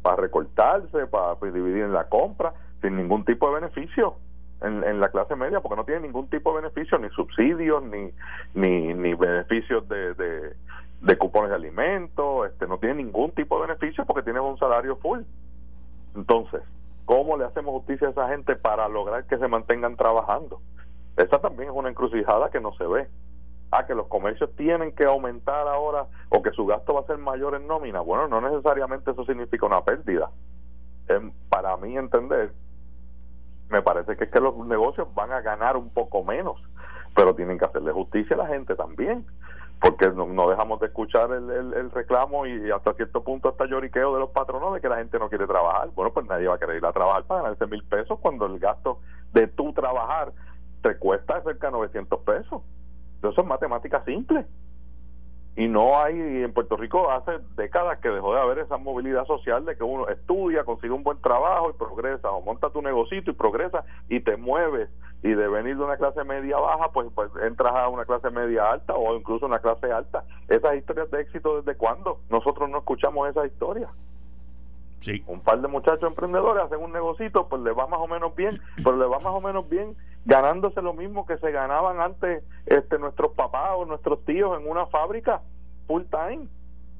[0.00, 4.16] Para recortarse, para dividir en la compra sin ningún tipo de beneficio
[4.62, 8.10] en, la clase media porque no tiene ningún tipo de beneficio ni subsidios ni
[8.54, 10.14] ni, beneficios de,
[11.00, 14.96] de cupones de alimentos, este, no tiene ningún tipo de beneficio porque tienes un salario
[14.96, 15.20] full.
[16.14, 16.62] Entonces,
[17.04, 20.60] ¿cómo le hacemos justicia a esa gente para lograr que se mantengan trabajando?
[21.16, 23.08] Esa también es una encrucijada que no se ve.
[23.72, 27.18] Ah, que los comercios tienen que aumentar ahora o que su gasto va a ser
[27.18, 28.00] mayor en nómina.
[28.00, 30.30] Bueno, no necesariamente eso significa una pérdida.
[31.48, 32.52] para mí entender,
[33.68, 36.56] me parece que es que los negocios van a ganar un poco menos,
[37.14, 39.26] pero tienen que hacerle justicia a la gente también
[39.80, 44.20] porque no, dejamos de escuchar el, el, reclamo y hasta cierto punto hasta lloriqueo de
[44.20, 45.90] los patronos de que la gente no quiere trabajar.
[45.94, 48.58] Bueno, pues nadie va a querer ir a trabajar para ganarse mil pesos cuando el
[48.58, 49.00] gasto
[49.32, 50.32] de tu trabajar
[50.82, 52.62] te cuesta cerca de 900 pesos.
[53.22, 54.46] Eso es matemática simple
[55.56, 59.64] y no hay en Puerto Rico hace décadas que dejó de haber esa movilidad social
[59.64, 63.34] de que uno estudia, consigue un buen trabajo y progresa, o monta tu negocito y
[63.34, 64.90] progresa y te mueves
[65.22, 68.70] y de venir de una clase media baja pues pues entras a una clase media
[68.70, 70.24] alta o incluso una clase alta.
[70.48, 72.20] Esas historias de éxito desde cuándo?
[72.28, 73.90] Nosotros no escuchamos esas historias.
[75.26, 78.60] Un par de muchachos emprendedores hacen un negocito, pues le va más o menos bien,
[78.76, 82.98] pero le va más o menos bien ganándose lo mismo que se ganaban antes este
[82.98, 85.42] nuestros papás o nuestros tíos en una fábrica
[85.86, 86.48] full time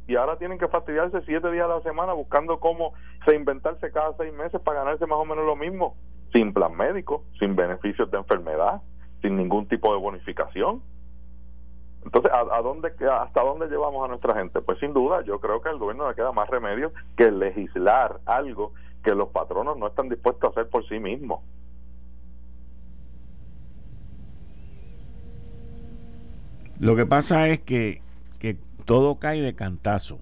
[0.06, 4.32] y ahora tienen que fastidiarse siete días a la semana buscando cómo reinventarse cada seis
[4.32, 5.96] meses para ganarse más o menos lo mismo
[6.32, 8.82] sin plan médico, sin beneficios de enfermedad,
[9.22, 10.82] sin ningún tipo de bonificación.
[12.06, 14.60] Entonces, ¿a, dónde, ¿hasta dónde llevamos a nuestra gente?
[14.60, 18.72] Pues sin duda, yo creo que al gobierno le queda más remedio que legislar algo
[19.02, 21.40] que los patronos no están dispuestos a hacer por sí mismos.
[26.78, 28.02] Lo que pasa es que,
[28.38, 30.20] que todo cae de cantazo.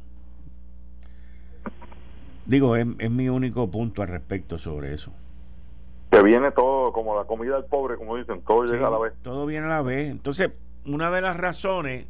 [2.47, 5.13] Digo, es, mi único punto al respecto sobre eso.
[6.11, 9.13] Que viene todo como la comida del pobre, como dicen, todo llega a la vez.
[9.23, 10.11] Todo viene a la vez.
[10.11, 10.51] Entonces,
[10.87, 12.07] una de las razones,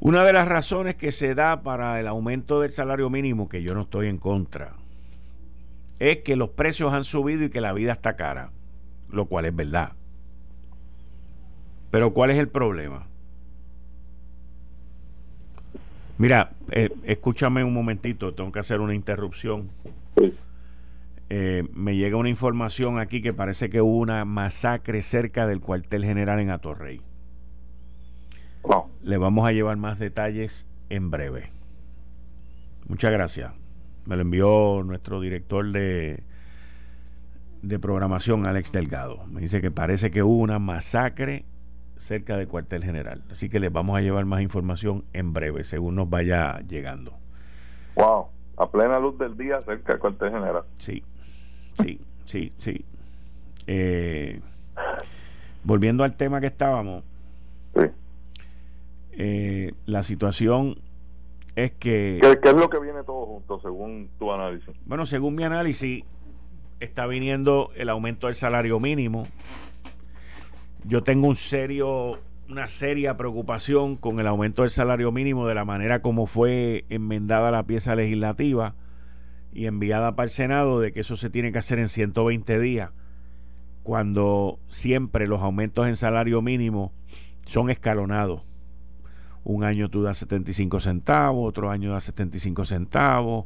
[0.00, 3.74] una de las razones que se da para el aumento del salario mínimo, que yo
[3.74, 4.74] no estoy en contra,
[5.98, 8.50] es que los precios han subido y que la vida está cara,
[9.10, 9.92] lo cual es verdad.
[11.90, 13.06] Pero ¿cuál es el problema?
[16.18, 19.70] Mira, eh, escúchame un momentito, tengo que hacer una interrupción.
[21.30, 26.04] Eh, me llega una información aquí que parece que hubo una masacre cerca del cuartel
[26.04, 27.00] general en Atorrey.
[29.02, 31.50] Le vamos a llevar más detalles en breve.
[32.88, 33.52] Muchas gracias.
[34.06, 36.22] Me lo envió nuestro director de,
[37.60, 39.26] de programación, Alex Delgado.
[39.26, 41.44] Me dice que parece que hubo una masacre
[41.96, 43.22] cerca del cuartel general.
[43.30, 47.12] Así que les vamos a llevar más información en breve, según nos vaya llegando.
[47.96, 50.62] Wow, a plena luz del día cerca del cuartel general.
[50.78, 51.02] Sí,
[51.80, 52.84] sí, sí, sí.
[53.66, 54.40] Eh,
[55.62, 57.04] volviendo al tema que estábamos,
[57.74, 57.86] sí.
[59.12, 60.78] eh, la situación
[61.56, 62.18] es que...
[62.20, 64.74] ¿Qué, es lo que viene todo junto según tu análisis?
[64.86, 66.04] Bueno, según mi análisis,
[66.80, 69.26] está viniendo el aumento del salario mínimo,
[70.84, 75.64] yo tengo un serio, una seria preocupación con el aumento del salario mínimo de la
[75.64, 78.74] manera como fue enmendada la pieza legislativa
[79.54, 82.90] y enviada para el Senado, de que eso se tiene que hacer en 120 días,
[83.82, 86.92] cuando siempre los aumentos en salario mínimo
[87.46, 88.42] son escalonados.
[89.44, 93.44] Un año tú das 75 centavos, otro año das 75 centavos,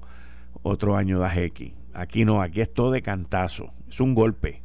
[0.63, 1.75] otro año das X.
[1.93, 4.63] Aquí no, aquí es todo de cantazo, es un golpe.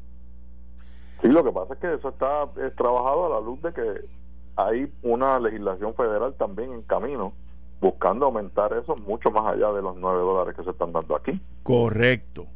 [1.22, 4.06] Sí, lo que pasa es que eso está trabajado a la luz de que
[4.56, 7.34] hay una legislación federal también en camino
[7.84, 11.40] buscando aumentar eso mucho más allá de los 9 dólares que se están dando aquí.
[11.64, 12.48] Correcto.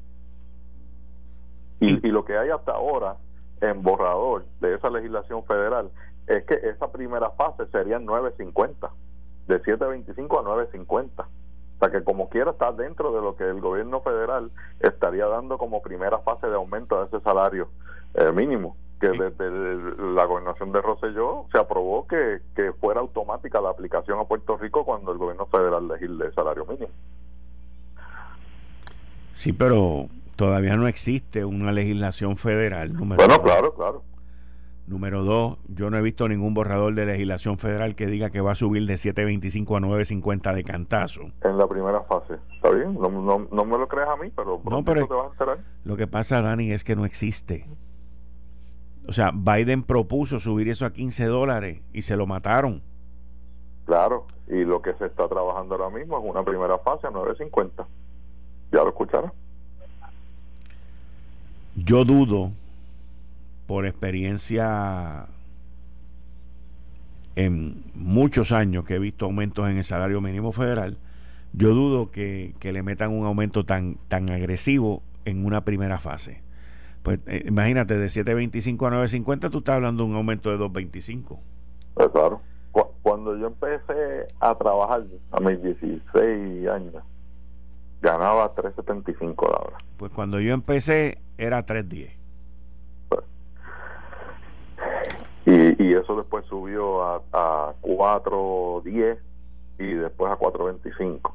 [1.81, 3.17] Y, y lo que hay hasta ahora
[3.59, 5.91] en borrador de esa legislación federal
[6.27, 8.89] es que esa primera fase sería 9.50,
[9.47, 11.09] de 7.25 a 9.50.
[11.19, 15.57] O sea que como quiera está dentro de lo que el gobierno federal estaría dando
[15.57, 17.67] como primera fase de aumento de ese salario
[18.13, 19.51] eh, mínimo que desde
[20.13, 22.41] la gobernación de Rosselló se aprobó que,
[22.79, 26.91] fuera automática la aplicación a Puerto Rico cuando el gobierno federal legisle el salario mínimo.
[29.33, 32.93] Sí, pero todavía no existe una legislación federal.
[32.93, 34.03] Número bueno, claro, claro.
[34.87, 38.53] Número dos, yo no he visto ningún borrador de legislación federal que diga que va
[38.53, 41.21] a subir de 7.25 a 9.50 de cantazo.
[41.43, 42.35] En la primera fase.
[42.55, 42.93] ¿Está bien?
[42.93, 45.57] No, no, me lo crees a mí, pero, no, pero te vas a enterar.
[45.83, 47.65] Lo que pasa, Dani, es que no existe.
[49.07, 52.81] O sea, Biden propuso subir eso a 15 dólares y se lo mataron.
[53.85, 57.85] Claro, y lo que se está trabajando ahora mismo es una primera fase a 9.50.
[58.73, 59.31] ¿Ya lo escucharon?
[61.75, 62.51] Yo dudo,
[63.65, 65.27] por experiencia
[67.35, 70.97] en muchos años que he visto aumentos en el salario mínimo federal,
[71.53, 76.41] yo dudo que, le metan un aumento tan, tan agresivo en una primera fase.
[77.07, 81.39] Pues eh, imagínate, de 7.25 a 9.50 tú estás hablando de un aumento de 2.25.
[81.93, 82.41] Pues claro.
[83.01, 86.95] Cuando yo empecé a trabajar a mis 16 años,
[88.01, 89.77] ganaba 3.75 la hora.
[89.95, 92.11] Pues cuando yo empecé era 3.10.
[93.07, 93.21] Pues,
[95.45, 99.17] y, y eso después subió a, a 4.10
[99.79, 101.31] y después a 4.25.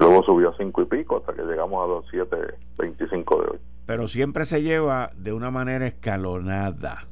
[0.00, 3.58] Luego subió a 5 y pico hasta que llegamos a los 7.25 de hoy.
[3.84, 7.04] Pero siempre se lleva de una manera escalonada.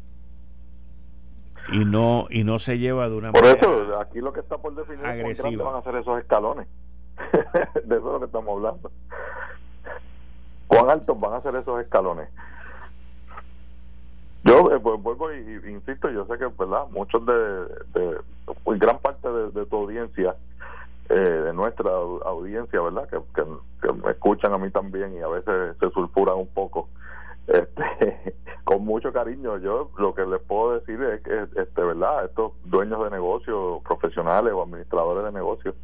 [1.70, 3.60] Y no y no se lleva de una por manera.
[3.60, 5.64] Eso, aquí lo que está por definir agresiva.
[5.64, 6.66] van a hacer esos escalones.
[7.32, 8.90] de eso es lo que estamos hablando.
[10.66, 12.30] ¿Cuán altos van a ser esos escalones?
[14.44, 17.34] Yo eh, pues, vuelvo y, insisto, yo sé que verdad muchos de,
[17.92, 18.16] de
[18.78, 20.36] gran parte de, tu audiencia,
[21.08, 25.76] eh, de nuestra audiencia, verdad, que, que, me escuchan a mí también y a veces
[25.78, 26.88] se sulfuran un poco,
[27.46, 28.34] este,
[28.64, 29.58] con mucho cariño.
[29.58, 34.52] Yo lo que les puedo decir es que, este, verdad, estos dueños de negocios, profesionales
[34.52, 35.74] o administradores de negocios,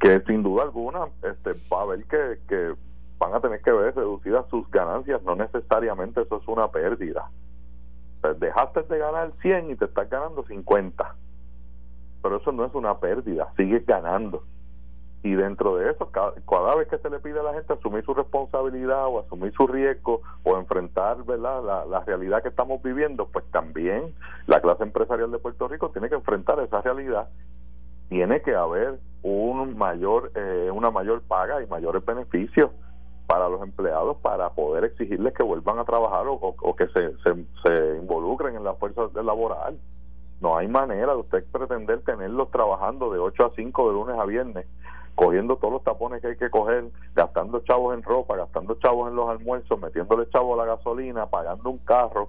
[0.00, 2.74] que sin duda alguna, este, va a ver que, que
[3.18, 7.28] van a tener que ver reducidas sus ganancias, no necesariamente eso es una pérdida
[8.38, 11.14] dejaste de ganar 100 y te estás ganando 50.
[12.22, 14.42] Pero eso no es una pérdida, sigues ganando.
[15.22, 18.14] Y dentro de eso, cada, vez que se le pide a la gente asumir su
[18.14, 21.62] responsabilidad o asumir su riesgo o enfrentar ¿verdad?
[21.64, 24.14] La, la realidad que estamos viviendo, pues también
[24.46, 27.28] la clase empresarial de Puerto Rico tiene que enfrentar esa realidad.
[28.08, 32.70] Tiene que haber un mayor, eh, una mayor paga y mayores beneficios
[33.26, 37.12] para los empleados para poder exigirles que vuelvan a trabajar o, que se,
[37.62, 39.78] se, involucren en la fuerza laboral.
[40.40, 44.24] No hay manera de usted pretender tenerlos trabajando de 8 a 5 de lunes a
[44.24, 44.66] viernes,
[45.14, 49.16] cogiendo todos los tapones que hay que coger, gastando chavos en ropa, gastando chavos en
[49.16, 52.28] los almuerzos, metiéndole chavos a la gasolina, pagando un carro,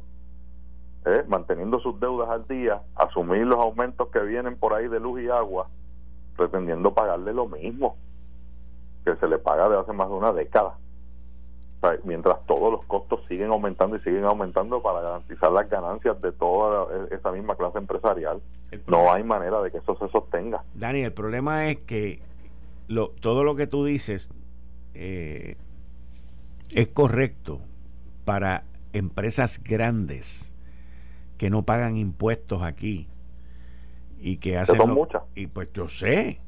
[1.05, 1.23] ¿eh?
[1.27, 5.29] manteniendo sus deudas al día, asumir los aumentos que vienen por ahí de luz y
[5.29, 5.67] agua,
[6.35, 7.95] pretendiendo pagarle lo mismo
[9.05, 10.75] que se le paga de hace más de una década
[12.03, 16.87] mientras todos los costos siguen aumentando y siguen aumentando para garantizar las ganancias de toda
[17.11, 18.41] esa misma clase empresarial.
[18.87, 20.63] No hay manera de que eso se sostenga.
[20.75, 22.21] Dani, el problema es que
[22.87, 24.29] lo, todo lo que tú dices
[24.93, 25.55] eh,
[26.71, 27.61] es correcto
[28.25, 28.63] para
[28.93, 30.53] empresas grandes
[31.37, 33.07] que no pagan impuestos aquí
[34.19, 34.77] y que hacen...
[34.77, 35.23] son muchas.
[35.35, 36.41] Y pues yo sé,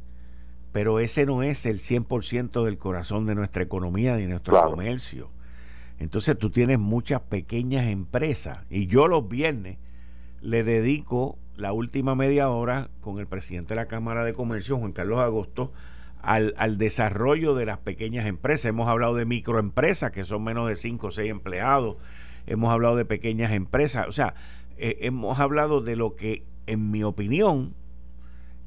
[0.72, 5.30] pero ese no es el 100% del corazón de nuestra economía y de nuestro comercio.
[6.00, 9.78] Entonces tú tienes muchas pequeñas empresas y yo los viernes
[10.42, 14.94] le dedico la última media hora con el presidente de la Cámara de Comercio, Juan
[14.94, 15.72] Carlos Agosto,
[16.22, 18.66] al, desarrollo de las pequeñas empresas.
[18.66, 21.98] Hemos hablado de microempresas que son menos de 5 o 6 empleados.
[22.48, 24.08] Hemos hablado de pequeñas empresas.
[24.08, 24.34] O sea,
[24.78, 27.74] eh, hemos hablado de lo que, en mi opinión,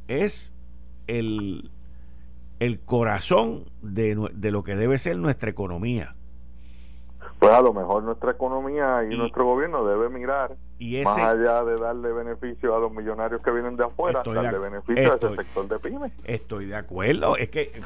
[0.06, 0.54] es
[1.06, 1.70] el,
[2.60, 6.14] el corazón de, lo que debe ser nuestra economía.
[7.38, 10.56] Pues a lo mejor nuestra economía y, nuestro gobierno debe mirar
[11.04, 15.16] más allá de darle beneficio a los millonarios que vienen de afuera, darle beneficio a
[15.16, 16.12] ese sector de pymes.
[16.24, 17.82] Estoy de acuerdo, es que,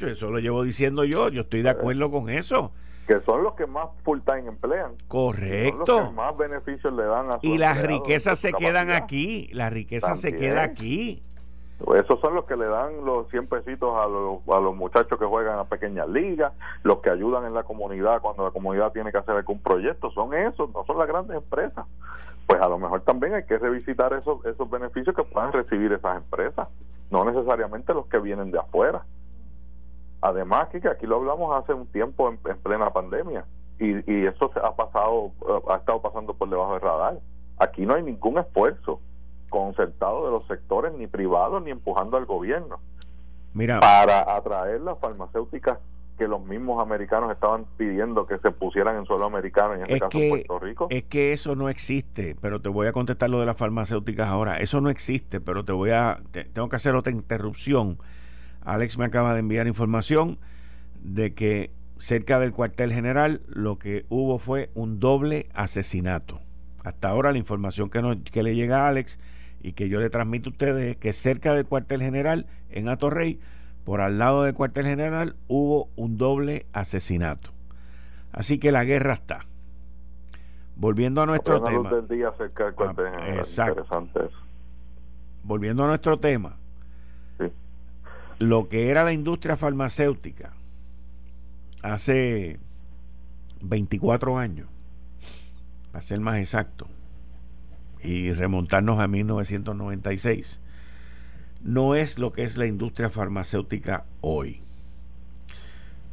[0.00, 2.72] eso lo llevo diciendo yo, yo estoy de acuerdo con eso
[3.10, 4.92] que son los que más full time emplean.
[5.08, 5.84] Correcto.
[5.84, 9.68] Son los que más beneficios le dan a Y las riquezas se quedan aquí, la
[9.68, 11.20] riqueza se queda aquí.
[11.96, 15.24] Esos son los que le dan los 100 pesitos a los, a los muchachos que
[15.24, 16.52] juegan a pequeñas ligas,
[16.82, 20.34] los que ayudan en la comunidad cuando la comunidad tiene que hacer algún proyecto, son
[20.34, 21.86] esos, no son las grandes empresas.
[22.46, 26.18] Pues a lo mejor también hay que revisitar esos, esos beneficios que puedan recibir esas
[26.18, 26.68] empresas,
[27.10, 29.02] no necesariamente los que vienen de afuera.
[30.20, 33.46] Además, que aquí lo hablamos hace un tiempo en, en plena pandemia
[33.78, 35.30] y, y eso ha pasado,
[35.70, 37.18] ha estado pasando por debajo del radar.
[37.58, 39.00] Aquí no hay ningún esfuerzo
[39.50, 42.80] concertado de los sectores ni privados ni empujando al gobierno
[43.52, 45.78] Mira, para atraer las farmacéuticas
[46.20, 50.18] que los mismos americanos estaban pidiendo que se pusieran en suelo americano, en este caso
[50.18, 50.86] en Puerto Rico.
[50.90, 54.58] Es que eso no existe, pero te voy a contestar lo de las farmacéuticas ahora.
[54.58, 56.18] Eso no existe, pero te voy a.
[56.52, 57.98] tengo que hacer otra interrupción.
[58.62, 60.38] Alex me acaba de enviar información
[61.02, 66.40] de que cerca del cuartel general lo que hubo fue un doble asesinato.
[66.84, 69.18] Hasta ahora la información que, nos, que le llega a Alex
[69.62, 73.38] y que yo le transmito a ustedes que cerca del cuartel general en Atorrey,
[73.84, 77.50] por al lado del cuartel general, hubo un doble asesinato.
[78.32, 79.46] Así que la guerra está.
[80.76, 81.90] volviendo a nuestro tema.
[81.90, 82.94] Del día acerca ah,
[83.36, 83.84] exacto.
[85.42, 86.56] Volviendo a nuestro tema.
[88.38, 90.52] Lo que era la industria farmacéutica
[91.82, 92.58] hace
[93.60, 94.68] 24 años,
[95.92, 96.86] para ser más exacto,
[98.02, 100.60] y remontarnos a 1996,
[101.62, 104.62] no es lo que es la industria farmacéutica hoy.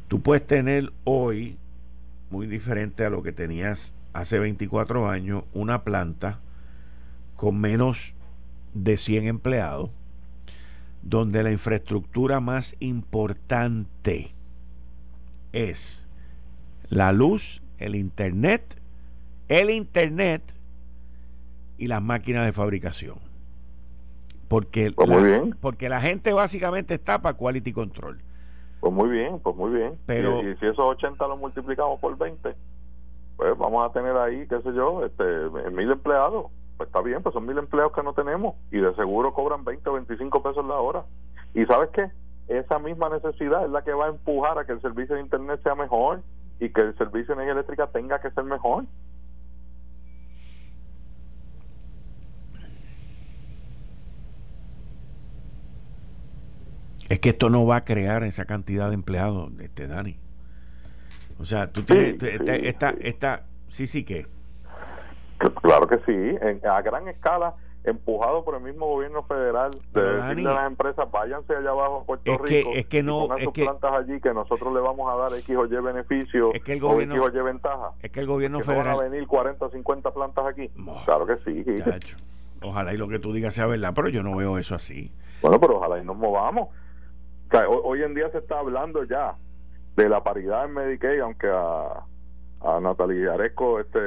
[0.08, 1.56] Tú puedes tener hoy,
[2.30, 6.40] muy diferente a lo que tenías hace 24 años, una planta
[7.36, 8.14] con menos
[8.74, 9.90] de 100 empleados,
[11.02, 14.32] donde la infraestructura más importante
[15.52, 16.06] es
[16.88, 18.80] la luz, el internet,
[19.48, 20.42] el internet
[21.78, 23.18] y las máquinas de fabricación.
[24.48, 28.20] Porque, pues la, porque la gente básicamente está para quality control.
[28.80, 29.98] Pues muy bien, pues muy bien.
[30.06, 32.54] Pero, y, si esos 80 los multiplicamos por 20,
[33.36, 35.24] pues vamos a tener ahí, qué sé yo, este,
[35.70, 36.46] mil empleados.
[36.76, 39.90] Pues está bien, pues son mil empleados que no tenemos y de seguro cobran 20
[39.90, 41.04] o 25 pesos la hora.
[41.54, 42.08] ¿Y sabes qué?
[42.46, 45.60] Esa misma necesidad es la que va a empujar a que el servicio de Internet
[45.62, 46.22] sea mejor
[46.60, 48.84] y que el servicio de energía eléctrica tenga que ser mejor.
[57.08, 60.16] Es que esto no va a crear esa cantidad de empleados, este Dani.
[61.40, 64.26] O sea, tú tienes esta, esta, sí, sí que.
[65.62, 66.36] Claro que sí,
[66.68, 67.54] a gran escala,
[67.84, 72.04] empujado por el mismo gobierno federal, de decirle a las empresas, váyanse allá abajo a
[72.04, 75.34] Puerto Rico es que no, y sus plantas allí que nosotros le vamos a dar
[75.34, 77.92] X o Y beneficio es que el gobierno, o X o Y ventaja.
[78.02, 78.96] Es que el gobierno federal...
[78.96, 80.70] van a venir 40 o 50 plantas aquí.
[81.04, 81.64] claro que sí.
[82.60, 85.12] Ojalá y lo que tú digas sea verdad, pero yo no veo eso así.
[85.40, 86.70] Bueno, pero ojalá y nos movamos
[87.68, 89.36] hoy, en día se está hablando ya
[89.96, 92.04] de la paridad en Medicaid, aunque a,
[92.60, 93.98] a Natalia Aresco, este,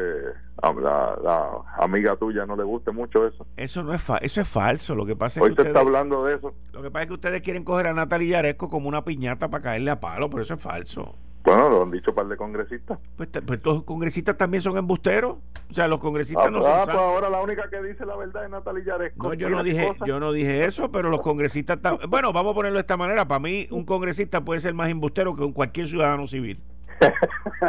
[0.62, 3.46] la, amiga tuya, no le guste mucho eso.
[3.58, 4.96] Eso no es eso es falso.
[4.96, 6.54] Lo que pasa es que se está hablando de eso.
[6.72, 9.64] Lo que pasa es que ustedes quieren coger a Natalia Aresco como una piñata para
[9.64, 11.16] caerle a palo, pero eso es falso.
[11.44, 13.00] Bueno, lo han dicho un par de congresistas.
[13.18, 15.38] Pues, pues los congresistas también son embusteros.
[15.70, 16.72] O sea, los congresistas ah, no son.
[16.72, 19.28] Ah, pues ahora la única que dice la verdad es Natalia Yaresco.
[19.28, 21.80] No, yo no dije, yo no dije eso, pero los congresistas.
[22.10, 23.28] Bueno, vamos a ponerlo de esta manera.
[23.28, 26.62] Para mí, un congresista puede ser más embustero que cualquier ciudadano civil.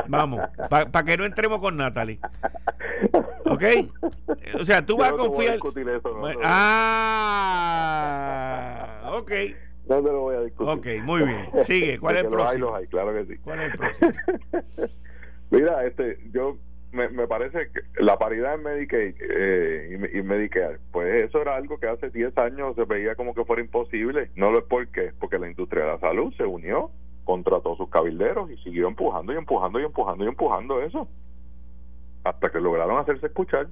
[0.08, 2.18] Vamos, para que no entremos con Natalie.
[3.46, 3.62] ¿Ok?
[4.58, 5.58] O sea, tú vas a confiar.
[6.42, 7.22] ah,
[9.14, 9.30] ok.
[9.88, 10.98] No te lo voy a discutir.
[10.98, 11.50] Ok, muy bien.
[11.62, 11.98] Sigue.
[12.00, 12.74] ¿Cuál es el próximo?
[12.74, 13.38] Hay, claro que sí.
[13.42, 14.12] ¿Cuál es el próximo?
[15.50, 16.56] Mira, este, yo
[16.92, 21.78] me, me parece que la paridad en Medicaid eh, y, Medicare, pues eso era algo
[21.78, 24.30] que hace 10 años se veía como que fuera imposible.
[24.36, 26.90] No lo es porque, porque la industria de la salud se unió,
[27.24, 31.08] contrató sus cabilderos y siguió empujando y empujando y empujando y empujando eso.
[32.24, 33.68] Hasta que lograron hacerse escuchar.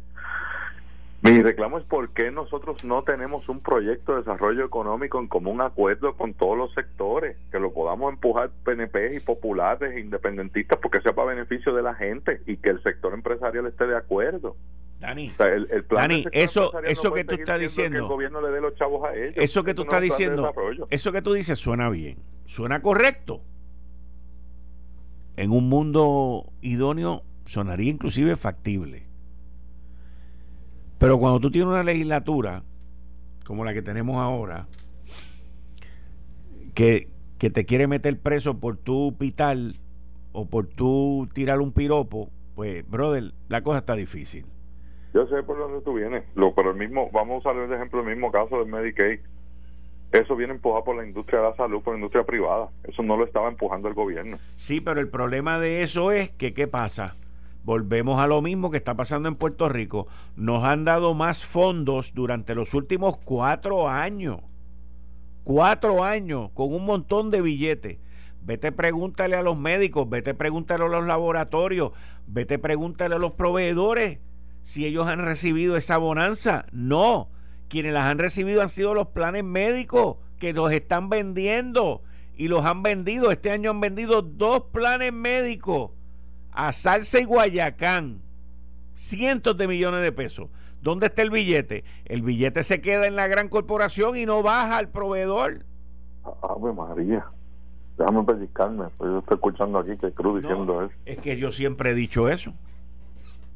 [1.22, 5.60] Mi reclamo es por qué nosotros no tenemos un proyecto de desarrollo económico en común
[5.60, 11.02] acuerdo con todos los sectores, que lo podamos empujar PNP y populares e independentistas porque
[11.02, 14.56] sea para beneficio de la gente y que el sector empresarial esté de acuerdo.
[14.98, 15.32] Dani,
[15.90, 19.14] Dani eso, eso que tú estás diciendo, que el gobierno le dé los chavos a
[19.14, 19.34] ellos.
[19.36, 20.50] Eso que tú estás diciendo,
[20.88, 22.16] eso que tú dices suena bien,
[22.46, 23.42] suena correcto.
[25.36, 29.09] En un mundo idóneo sonaría inclusive factible
[31.00, 32.62] pero cuando tú tienes una legislatura
[33.46, 34.66] como la que tenemos ahora,
[36.74, 39.76] que, te quiere meter preso por tu pital
[40.32, 44.44] o por tu tirar un piropo, pues, brother, la cosa está difícil.
[45.14, 48.04] Yo sé por dónde tú vienes, lo, pero el mismo, vamos a usar el ejemplo
[48.04, 49.20] del mismo caso del Medicaid.
[50.12, 52.68] Eso viene empujado por la industria de la salud, por la industria privada.
[52.84, 54.38] Eso no lo estaba empujando el gobierno.
[54.54, 57.16] Sí, pero el problema de eso es que, ¿qué pasa?
[57.64, 60.06] Volvemos a lo mismo que está pasando en Puerto Rico.
[60.36, 64.40] Nos han dado más fondos durante los últimos cuatro años.
[65.44, 67.98] Cuatro años con un montón de billetes.
[68.42, 71.92] Vete pregúntale a los médicos, vete pregúntale a los laboratorios,
[72.26, 74.18] vete pregúntale a los proveedores
[74.62, 76.66] si ellos han recibido esa bonanza.
[76.72, 77.28] No,
[77.68, 82.02] quienes las han recibido han sido los planes médicos que los están vendiendo
[82.34, 83.30] y los han vendido.
[83.30, 85.90] Este año han vendido dos planes médicos
[86.52, 88.22] a Salsa y Guayacán
[88.92, 90.48] cientos de millones de pesos.
[90.82, 91.84] ¿Dónde está el billete?
[92.04, 95.64] El billete se queda en la gran corporación y no baja al proveedor.
[96.42, 97.26] Ave María.
[97.98, 98.84] Déjame pellizcarme.
[98.96, 100.94] Pues yo estoy escuchando aquí que Cruz diciendo eso.
[101.04, 102.54] Es que yo siempre he dicho eso.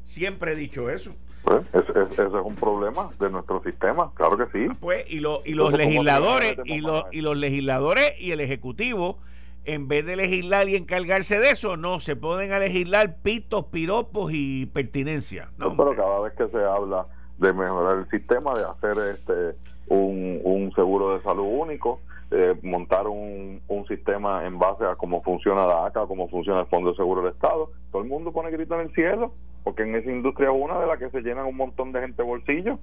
[0.03, 1.13] Siempre he dicho eso.
[1.43, 4.73] Pues, ese, es un problema de nuestro sistema, claro que sí.
[4.79, 9.19] Pues, y, y los legisladores y los, y los legisladores y el ejecutivo
[9.65, 14.31] en vez de legislar y encargarse de eso, no, se pueden a legislar pitos, piropos
[14.33, 15.49] y pertinencia.
[15.57, 17.07] No, pero cada vez que se habla
[17.37, 19.57] de mejorar el sistema, de hacer este
[19.87, 22.01] un, un seguro de salud único,
[22.31, 26.67] eh, montar un, un sistema en base a cómo funciona la ACA, cómo funciona el
[26.67, 29.95] Fondo de Seguro del Estado, todo el mundo pone grito en el cielo, porque en
[29.95, 32.79] esa industria es una de las que se llenan un montón de gente bolsillo.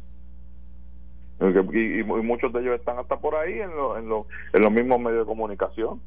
[1.41, 5.27] Y, y, muchos de ellos están hasta por ahí en, en, en los mismos medios
[5.27, 6.01] de comunicación,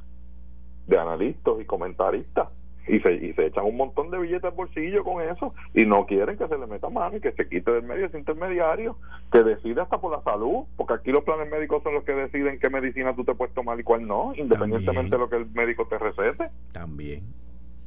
[0.88, 2.49] de analistas y comentaristas
[2.88, 6.05] y se, y se echan un montón de billetes al bolsillo con eso y no
[6.05, 8.97] quieren que se le meta mano y que se quite del medio ese intermediario
[9.31, 12.59] que decide hasta por la salud, porque aquí los planes médicos son los que deciden
[12.59, 15.88] qué medicina tú te puedes tomar y cuál no, independientemente de lo que el médico
[15.88, 16.49] te recete.
[16.73, 17.23] También.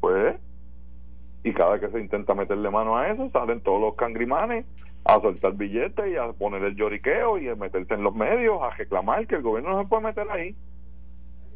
[0.01, 0.37] Pues,
[1.45, 4.67] y cada vez que se intenta meterle mano a eso, salen todos los cangrimanes
[5.05, 8.71] a soltar billetes y a poner el lloriqueo y a meterse en los medios, a
[8.71, 10.57] reclamar que el gobierno no se puede meter ahí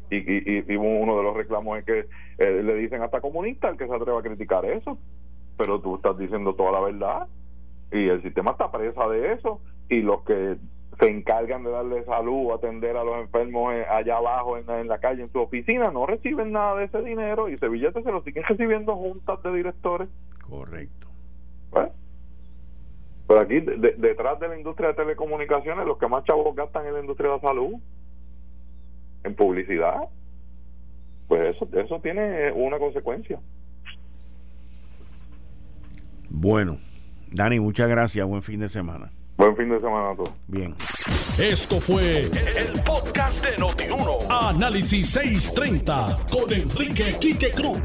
[0.09, 1.99] y, uno de los reclamos es que
[2.37, 4.97] eh, le dicen hasta comunista el que se atreva a criticar eso.
[5.57, 7.27] Pero tú estás diciendo toda la verdad
[7.91, 9.61] y el sistema está presa de eso.
[9.89, 10.57] Y los que
[10.99, 14.99] se encargan de darle salud o atender a los enfermos eh, allá abajo en, la
[14.99, 18.21] calle en su oficina no reciben nada de ese dinero y ese billete se lo
[18.21, 20.09] siguen recibiendo juntas de directores.
[20.47, 21.07] Correcto.
[21.71, 21.89] Pues,
[23.27, 26.99] pero aquí detrás de la industria de telecomunicaciones los que más chavos gastan en la
[26.99, 27.73] industria de la salud
[29.23, 30.09] en publicidad,
[31.27, 33.39] pues eso, eso tiene una consecuencia.
[36.29, 36.79] Bueno,
[37.31, 38.25] Dani, muchas gracias.
[38.25, 39.11] Buen fin de semana.
[39.37, 40.31] Buen fin de semana a todos.
[40.47, 40.75] Bien.
[41.37, 44.19] Esto fue el, podcast de Notiuno.
[44.29, 47.79] Análisis 630 con Enrique Quique Cruz.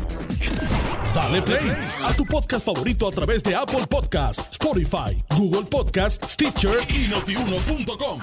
[1.14, 1.72] Dale play
[2.04, 8.20] a tu podcast favorito a través de Apple Podcasts, Spotify, Google Podcasts, Stitcher y notiuno.com.